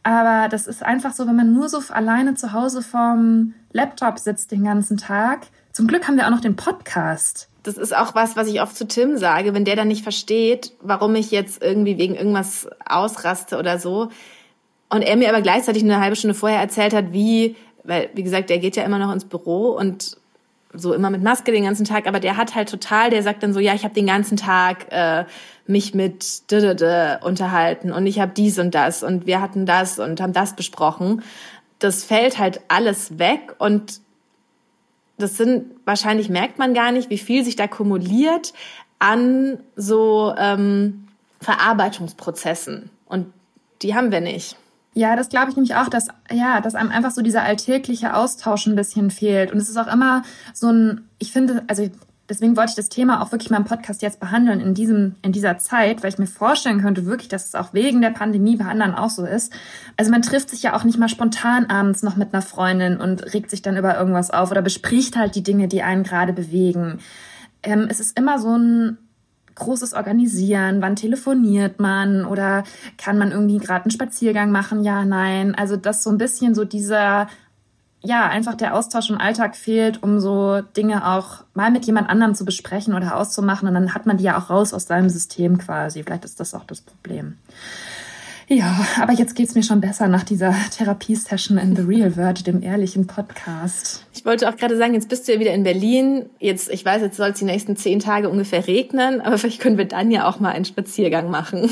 Aber 0.02 0.48
das 0.48 0.66
ist 0.66 0.82
einfach 0.82 1.12
so, 1.12 1.26
wenn 1.26 1.36
man 1.36 1.52
nur 1.52 1.68
so 1.68 1.82
alleine 1.92 2.34
zu 2.34 2.52
Hause 2.52 2.80
vorm 2.80 3.52
Laptop 3.72 4.18
sitzt 4.18 4.50
den 4.50 4.64
ganzen 4.64 4.96
Tag. 4.96 5.40
Zum 5.72 5.87
Glück 5.87 6.06
haben 6.09 6.16
wir 6.16 6.26
auch 6.26 6.30
noch 6.30 6.40
den 6.40 6.56
Podcast. 6.56 7.48
Das 7.62 7.76
ist 7.76 7.94
auch 7.94 8.14
was, 8.14 8.37
was 8.37 8.48
ich 8.48 8.61
oft 8.61 8.74
zu 8.74 8.88
Tim 8.88 9.18
sage, 9.18 9.54
wenn 9.54 9.64
der 9.64 9.76
dann 9.76 9.88
nicht 9.88 10.02
versteht, 10.02 10.72
warum 10.80 11.14
ich 11.14 11.30
jetzt 11.30 11.62
irgendwie 11.62 11.98
wegen 11.98 12.14
irgendwas 12.14 12.68
ausraste 12.87 13.59
oder 13.59 13.78
so. 13.78 14.09
Und 14.88 15.02
er 15.02 15.16
mir 15.16 15.28
aber 15.28 15.42
gleichzeitig 15.42 15.85
eine 15.85 16.00
halbe 16.00 16.16
Stunde 16.16 16.35
vorher 16.35 16.61
erzählt 16.61 16.92
hat, 16.92 17.12
wie, 17.12 17.56
weil, 17.85 18.11
wie 18.14 18.22
gesagt, 18.22 18.50
der 18.50 18.59
geht 18.59 18.76
ja 18.76 18.83
immer 18.83 18.98
noch 18.98 19.12
ins 19.12 19.24
Büro 19.24 19.70
und 19.70 20.16
so 20.72 20.94
immer 20.94 21.11
mit 21.11 21.22
Maske 21.22 21.52
den 21.52 21.64
ganzen 21.64 21.85
Tag, 21.85 22.06
aber 22.06 22.20
der 22.20 22.37
hat 22.37 22.54
halt 22.54 22.68
total, 22.68 23.11
der 23.11 23.22
sagt 23.22 23.42
dann 23.42 23.52
so, 23.52 23.61
ja, 23.61 23.74
ich 23.74 23.85
habe 23.85 23.94
den 23.94 24.06
ganzen 24.06 24.37
Tag 24.37 24.87
äh, 24.90 25.24
mich 25.66 25.94
mit 25.94 26.50
d 26.50 26.59
-d 26.59 26.74
-d 26.74 27.22
unterhalten 27.22 27.92
und 27.92 28.06
ich 28.06 28.20
habe 28.20 28.33
dies 28.37 28.59
und 28.59 28.74
das 28.74 29.02
und 29.02 29.26
wir 29.26 29.40
hatten 29.40 29.66
das 29.66 29.98
und 29.98 30.20
haben 30.20 30.33
das 30.33 30.54
besprochen. 30.54 31.22
Das 31.80 32.04
fällt 32.04 32.38
halt 32.38 32.61
alles 32.68 33.18
weg 33.18 33.54
und 33.59 34.00
das 35.20 35.37
sind, 35.37 35.66
wahrscheinlich 35.85 36.28
merkt 36.28 36.59
man 36.59 36.74
gar 36.74 36.92
nicht, 36.92 37.11
wie 37.11 37.18
viel 37.18 37.44
sich 37.44 37.56
da 37.56 37.66
kumuliert 37.66 38.52
an 38.98 39.59
so 39.76 40.35
ähm, 40.37 41.06
Verarbeitungsprozessen. 41.40 42.90
Und 43.06 43.33
die 43.83 43.94
haben 43.94 44.11
wir 44.12 44.20
nicht. 44.20 44.56
Ja, 44.92 45.14
das 45.14 45.28
glaube 45.28 45.50
ich 45.50 45.56
nämlich 45.56 45.76
auch, 45.76 45.88
dass, 45.88 46.09
ja, 46.30 46.61
dass 46.61 46.74
einem 46.74 46.90
einfach 46.90 47.12
so 47.12 47.22
dieser 47.22 47.42
alltägliche 47.42 48.14
Austausch 48.14 48.66
ein 48.66 48.74
bisschen 48.74 49.11
fehlt. 49.11 49.52
Und 49.52 49.59
es 49.59 49.68
ist 49.68 49.76
auch 49.76 49.87
immer 49.87 50.22
so 50.52 50.68
ein, 50.68 51.09
ich 51.18 51.33
finde, 51.33 51.62
also 51.68 51.88
deswegen 52.30 52.56
wollte 52.56 52.70
ich 52.70 52.76
das 52.76 52.88
Thema 52.88 53.20
auch 53.20 53.32
wirklich 53.32 53.50
mal 53.50 53.58
im 53.58 53.64
Podcast 53.64 54.00
jetzt 54.00 54.20
behandeln 54.20 54.60
in 54.60 54.72
diesem, 54.72 55.16
in 55.22 55.32
dieser 55.32 55.58
Zeit, 55.58 56.02
weil 56.02 56.10
ich 56.10 56.18
mir 56.18 56.26
vorstellen 56.26 56.80
könnte 56.80 57.04
wirklich, 57.04 57.28
dass 57.28 57.46
es 57.46 57.54
auch 57.54 57.74
wegen 57.74 58.00
der 58.00 58.10
Pandemie 58.10 58.56
bei 58.56 58.66
anderen 58.66 58.94
auch 58.94 59.10
so 59.10 59.26
ist. 59.26 59.52
Also 59.96 60.10
man 60.10 60.22
trifft 60.22 60.50
sich 60.50 60.62
ja 60.62 60.74
auch 60.74 60.84
nicht 60.84 60.98
mal 60.98 61.08
spontan 61.08 61.66
abends 61.66 62.02
noch 62.02 62.16
mit 62.16 62.32
einer 62.32 62.42
Freundin 62.42 62.98
und 62.98 63.34
regt 63.34 63.50
sich 63.50 63.60
dann 63.60 63.76
über 63.76 63.98
irgendwas 63.98 64.30
auf 64.30 64.50
oder 64.50 64.62
bespricht 64.62 65.16
halt 65.16 65.34
die 65.34 65.42
Dinge, 65.42 65.68
die 65.68 65.82
einen 65.82 66.04
gerade 66.04 66.32
bewegen. 66.32 67.00
Ähm, 67.62 67.88
es 67.90 68.00
ist 68.00 68.18
immer 68.18 68.38
so 68.38 68.56
ein 68.56 68.98
großes 69.56 69.92
Organisieren, 69.92 70.80
wann 70.80 70.96
telefoniert 70.96 71.80
man 71.80 72.24
oder 72.24 72.64
kann 72.96 73.18
man 73.18 73.32
irgendwie 73.32 73.58
gerade 73.58 73.84
einen 73.84 73.90
Spaziergang 73.90 74.50
machen, 74.50 74.84
ja, 74.84 75.04
nein. 75.04 75.54
Also 75.54 75.76
dass 75.76 76.02
so 76.02 76.10
ein 76.10 76.18
bisschen 76.18 76.54
so 76.54 76.64
dieser, 76.64 77.28
ja, 78.02 78.26
einfach 78.26 78.54
der 78.54 78.74
Austausch 78.74 79.10
im 79.10 79.20
Alltag 79.20 79.56
fehlt, 79.56 80.02
um 80.02 80.20
so 80.20 80.60
Dinge 80.76 81.06
auch 81.06 81.44
mal 81.54 81.70
mit 81.70 81.84
jemand 81.84 82.08
anderem 82.08 82.34
zu 82.34 82.44
besprechen 82.44 82.94
oder 82.94 83.16
auszumachen 83.16 83.68
und 83.68 83.74
dann 83.74 83.94
hat 83.94 84.06
man 84.06 84.16
die 84.16 84.24
ja 84.24 84.38
auch 84.38 84.48
raus 84.48 84.72
aus 84.72 84.86
seinem 84.86 85.10
System 85.10 85.58
quasi. 85.58 86.02
Vielleicht 86.02 86.24
ist 86.24 86.40
das 86.40 86.54
auch 86.54 86.64
das 86.64 86.80
Problem. 86.80 87.36
Ja, 88.52 88.84
aber 89.00 89.12
jetzt 89.12 89.36
geht's 89.36 89.54
mir 89.54 89.62
schon 89.62 89.80
besser 89.80 90.08
nach 90.08 90.24
dieser 90.24 90.52
Therapiesession 90.76 91.56
in 91.56 91.76
The 91.76 91.82
Real 91.82 92.16
World, 92.16 92.48
dem 92.48 92.62
ehrlichen 92.62 93.06
Podcast. 93.06 94.04
Ich 94.12 94.24
wollte 94.24 94.48
auch 94.48 94.56
gerade 94.56 94.76
sagen, 94.76 94.94
jetzt 94.94 95.08
bist 95.08 95.28
du 95.28 95.34
ja 95.34 95.38
wieder 95.38 95.54
in 95.54 95.62
Berlin. 95.62 96.26
Jetzt, 96.40 96.68
ich 96.68 96.84
weiß, 96.84 97.00
jetzt 97.00 97.16
soll 97.16 97.28
es 97.28 97.38
die 97.38 97.44
nächsten 97.44 97.76
zehn 97.76 98.00
Tage 98.00 98.28
ungefähr 98.28 98.66
regnen, 98.66 99.20
aber 99.20 99.38
vielleicht 99.38 99.60
können 99.60 99.78
wir 99.78 99.84
dann 99.84 100.10
ja 100.10 100.28
auch 100.28 100.40
mal 100.40 100.50
einen 100.50 100.64
Spaziergang 100.64 101.30
machen. 101.30 101.70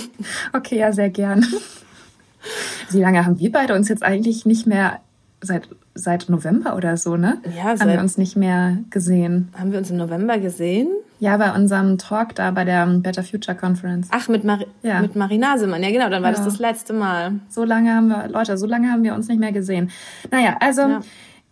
Okay, 0.53 0.79
ja, 0.79 0.93
sehr 0.93 1.11
gern. 1.11 1.45
Wie 2.91 3.01
lange 3.01 3.27
haben 3.27 3.41
wir 3.41 3.51
beide 3.51 3.75
uns 3.75 3.89
jetzt 3.89 4.05
eigentlich 4.05 4.47
nicht 4.47 4.69
mehr 4.69 5.01
seit 5.41 5.69
seit 5.95 6.29
November 6.29 6.77
oder 6.77 6.97
so, 6.97 7.17
ne? 7.17 7.39
Ja, 7.57 7.65
haben 7.65 7.77
seit- 7.79 7.89
wir 7.89 8.01
uns 8.01 8.19
nicht 8.19 8.37
mehr 8.37 8.79
gesehen. 8.91 9.49
Haben 9.59 9.73
wir 9.73 9.79
uns 9.79 9.91
im 9.91 9.97
November 9.97 10.39
gesehen? 10.39 10.89
Ja, 11.21 11.37
bei 11.37 11.53
unserem 11.53 11.99
Talk 11.99 12.35
da 12.37 12.51
bei 12.53 12.65
der 12.65 12.87
Better 12.87 13.25
Future 13.25 13.57
Conference. 13.57 14.09
Ach, 14.13 14.29
mit, 14.29 14.45
Mar 14.45 14.61
Ja. 14.83 15.01
mit 15.01 15.17
Marie 15.17 15.39
Nasemann. 15.39 15.83
Ja, 15.83 15.91
genau, 15.91 16.09
dann 16.09 16.23
war 16.23 16.31
Ja. 16.31 16.37
das 16.37 16.45
das 16.45 16.59
letzte 16.61 16.93
Mal. 16.93 17.33
So 17.49 17.65
lange 17.65 17.93
haben 17.95 18.09
wir, 18.09 18.29
Leute, 18.29 18.57
so 18.57 18.67
lange 18.67 18.91
haben 18.93 19.03
wir 19.03 19.15
uns 19.15 19.27
nicht 19.29 19.41
mehr 19.41 19.51
gesehen. 19.53 19.91
Naja, 20.31 20.57
also 20.61 20.83
Ja. 20.83 21.01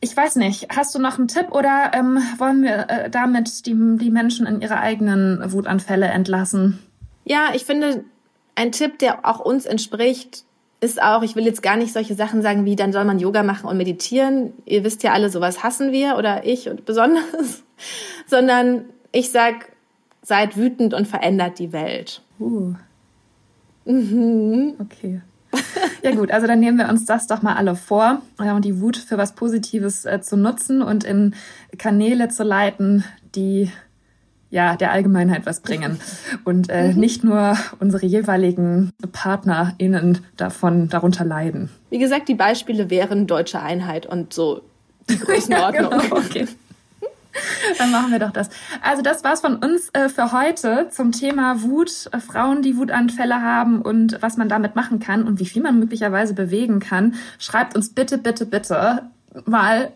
ich 0.01 0.16
weiß 0.16 0.37
nicht. 0.37 0.68
Hast 0.77 0.94
du 0.94 1.01
noch 1.01 1.18
einen 1.18 1.27
Tipp 1.29 1.46
oder 1.51 1.90
ähm, 1.94 2.18
wollen 2.38 2.62
wir 2.62 2.88
äh, 2.88 3.11
damit 3.11 3.66
die, 3.66 3.75
die 3.99 4.11
Menschen 4.11 4.46
in 4.46 4.61
ihre 4.61 4.79
eigenen 4.79 5.40
Wutanfälle 5.53 6.07
entlassen? 6.07 6.79
Ja, 7.25 7.49
ich 7.55 7.64
finde, 7.64 8.05
ein 8.55 8.70
Tipp, 8.70 9.01
der 9.01 9.27
auch 9.29 9.40
uns 9.40 9.66
entspricht, 9.66 10.44
ist 10.80 11.02
auch, 11.02 11.22
ich 11.22 11.36
will 11.36 11.44
jetzt 11.44 11.62
gar 11.62 11.76
nicht 11.76 11.92
solche 11.92 12.14
Sachen 12.14 12.42
sagen 12.42 12.64
wie, 12.64 12.76
dann 12.76 12.92
soll 12.92 13.04
man 13.04 13.18
Yoga 13.18 13.42
machen 13.42 13.68
und 13.68 13.76
meditieren. 13.76 14.52
Ihr 14.66 14.84
wisst 14.84 15.02
ja 15.02 15.12
alle, 15.12 15.30
sowas 15.30 15.62
hassen 15.62 15.92
wir 15.92 16.16
oder 16.16 16.44
ich 16.44 16.68
und 16.68 16.84
besonders. 16.84 17.62
Sondern 18.26 18.84
ich 19.12 19.30
sag, 19.30 19.72
seid 20.22 20.56
wütend 20.56 20.92
und 20.92 21.06
verändert 21.08 21.58
die 21.58 21.72
Welt. 21.72 22.22
Uh. 22.38 22.74
Okay. 23.86 25.20
Ja 26.02 26.14
gut, 26.14 26.30
also 26.30 26.46
dann 26.46 26.60
nehmen 26.60 26.78
wir 26.78 26.88
uns 26.88 27.06
das 27.06 27.26
doch 27.26 27.40
mal 27.40 27.54
alle 27.54 27.76
vor 27.76 28.20
ja, 28.40 28.54
und 28.54 28.64
die 28.64 28.80
Wut 28.80 28.96
für 28.96 29.16
was 29.16 29.34
Positives 29.34 30.04
äh, 30.04 30.20
zu 30.20 30.36
nutzen 30.36 30.82
und 30.82 31.04
in 31.04 31.34
Kanäle 31.78 32.28
zu 32.28 32.42
leiten, 32.42 33.04
die 33.34 33.70
ja 34.56 34.74
der 34.74 34.90
Allgemeinheit 34.90 35.46
was 35.46 35.60
bringen 35.60 36.00
und 36.44 36.70
äh, 36.70 36.94
nicht 36.94 37.22
nur 37.22 37.56
unsere 37.78 38.06
jeweiligen 38.06 38.92
PartnerInnen 39.12 40.18
davon 40.36 40.88
darunter 40.88 41.24
leiden. 41.24 41.68
Wie 41.90 41.98
gesagt, 41.98 42.28
die 42.28 42.34
Beispiele 42.34 42.90
wären 42.90 43.26
deutsche 43.26 43.60
Einheit 43.60 44.06
und 44.06 44.32
so 44.32 44.62
die 45.08 45.18
Größenordnung. 45.18 45.92
Ja, 45.92 45.98
genau, 46.00 46.16
okay. 46.16 46.48
Dann 47.76 47.92
machen 47.92 48.12
wir 48.12 48.18
doch 48.18 48.30
das. 48.30 48.48
Also 48.80 49.02
das 49.02 49.22
war's 49.22 49.42
von 49.42 49.56
uns 49.56 49.90
äh, 49.92 50.08
für 50.08 50.32
heute 50.32 50.88
zum 50.90 51.12
Thema 51.12 51.60
Wut, 51.62 52.08
äh, 52.12 52.18
Frauen, 52.18 52.62
die 52.62 52.78
Wutanfälle 52.78 53.42
haben 53.42 53.82
und 53.82 54.16
was 54.22 54.38
man 54.38 54.48
damit 54.48 54.74
machen 54.74 55.00
kann 55.00 55.24
und 55.24 55.38
wie 55.38 55.44
viel 55.44 55.62
man 55.62 55.78
möglicherweise 55.78 56.32
bewegen 56.32 56.80
kann. 56.80 57.14
Schreibt 57.38 57.76
uns 57.76 57.90
bitte, 57.90 58.16
bitte, 58.16 58.46
bitte 58.46 59.02
mal 59.44 59.92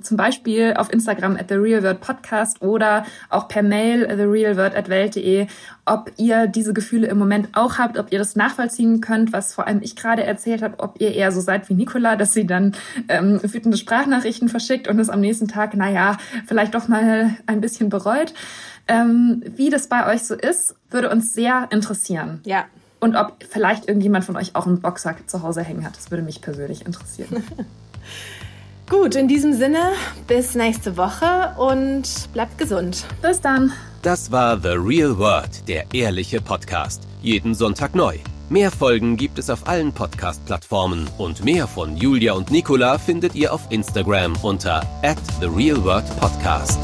zum 0.00 0.16
Beispiel 0.16 0.74
auf 0.76 0.92
Instagram 0.92 1.36
at 1.36 1.48
The 1.48 1.56
Real 1.56 1.82
World 1.82 2.00
Podcast 2.00 2.62
oder 2.62 3.04
auch 3.28 3.48
per 3.48 3.62
Mail 3.62 4.06
therealworld 4.06 4.74
at 4.74 4.88
welt.de, 4.88 5.46
ob 5.84 6.10
ihr 6.16 6.46
diese 6.46 6.72
Gefühle 6.72 7.08
im 7.08 7.18
Moment 7.18 7.48
auch 7.52 7.78
habt, 7.78 7.98
ob 7.98 8.12
ihr 8.12 8.18
das 8.18 8.36
nachvollziehen 8.36 9.00
könnt, 9.00 9.32
was 9.32 9.54
vor 9.54 9.66
allem 9.66 9.82
ich 9.82 9.96
gerade 9.96 10.22
erzählt 10.24 10.62
habe, 10.62 10.78
ob 10.78 11.00
ihr 11.00 11.12
eher 11.14 11.32
so 11.32 11.40
seid 11.40 11.68
wie 11.68 11.74
Nicola, 11.74 12.16
dass 12.16 12.32
sie 12.32 12.46
dann 12.46 12.72
ähm, 13.08 13.40
wütende 13.42 13.76
Sprachnachrichten 13.76 14.48
verschickt 14.48 14.88
und 14.88 14.98
es 14.98 15.10
am 15.10 15.20
nächsten 15.20 15.48
Tag, 15.48 15.74
naja, 15.74 16.16
vielleicht 16.46 16.74
doch 16.74 16.88
mal 16.88 17.34
ein 17.46 17.60
bisschen 17.60 17.88
bereut. 17.88 18.32
Ähm, 18.88 19.42
wie 19.56 19.70
das 19.70 19.86
bei 19.86 20.12
euch 20.12 20.24
so 20.24 20.34
ist, 20.34 20.74
würde 20.90 21.10
uns 21.10 21.34
sehr 21.34 21.68
interessieren. 21.70 22.40
Ja, 22.44 22.64
Und 23.00 23.16
ob 23.16 23.44
vielleicht 23.48 23.88
irgendjemand 23.88 24.24
von 24.24 24.36
euch 24.36 24.54
auch 24.54 24.66
einen 24.66 24.80
Boxsack 24.80 25.28
zu 25.28 25.42
Hause 25.42 25.62
hängen 25.62 25.84
hat. 25.84 25.96
Das 25.96 26.10
würde 26.10 26.22
mich 26.22 26.40
persönlich 26.40 26.86
interessieren. 26.86 27.42
gut, 28.88 29.14
in 29.14 29.28
diesem 29.28 29.52
Sinne, 29.52 29.92
bis 30.26 30.54
nächste 30.54 30.96
Woche 30.96 31.54
und 31.56 32.02
bleibt 32.32 32.58
gesund. 32.58 33.04
Bis 33.20 33.40
dann. 33.40 33.72
Das 34.02 34.32
war 34.32 34.60
The 34.60 34.76
Real 34.76 35.16
World, 35.18 35.68
der 35.68 35.84
ehrliche 35.94 36.40
Podcast. 36.40 37.02
Jeden 37.22 37.54
Sonntag 37.54 37.94
neu. 37.94 38.18
Mehr 38.48 38.70
Folgen 38.70 39.16
gibt 39.16 39.38
es 39.38 39.48
auf 39.48 39.66
allen 39.66 39.92
Podcast-Plattformen 39.92 41.08
und 41.16 41.44
mehr 41.44 41.66
von 41.66 41.96
Julia 41.96 42.34
und 42.34 42.50
Nicola 42.50 42.98
findet 42.98 43.34
ihr 43.34 43.52
auf 43.52 43.62
Instagram 43.70 44.34
unter 44.42 44.82
at 45.02 45.18
The 45.40 45.46
Real 45.46 45.82
World 45.82 46.04
Podcast. 46.20 46.78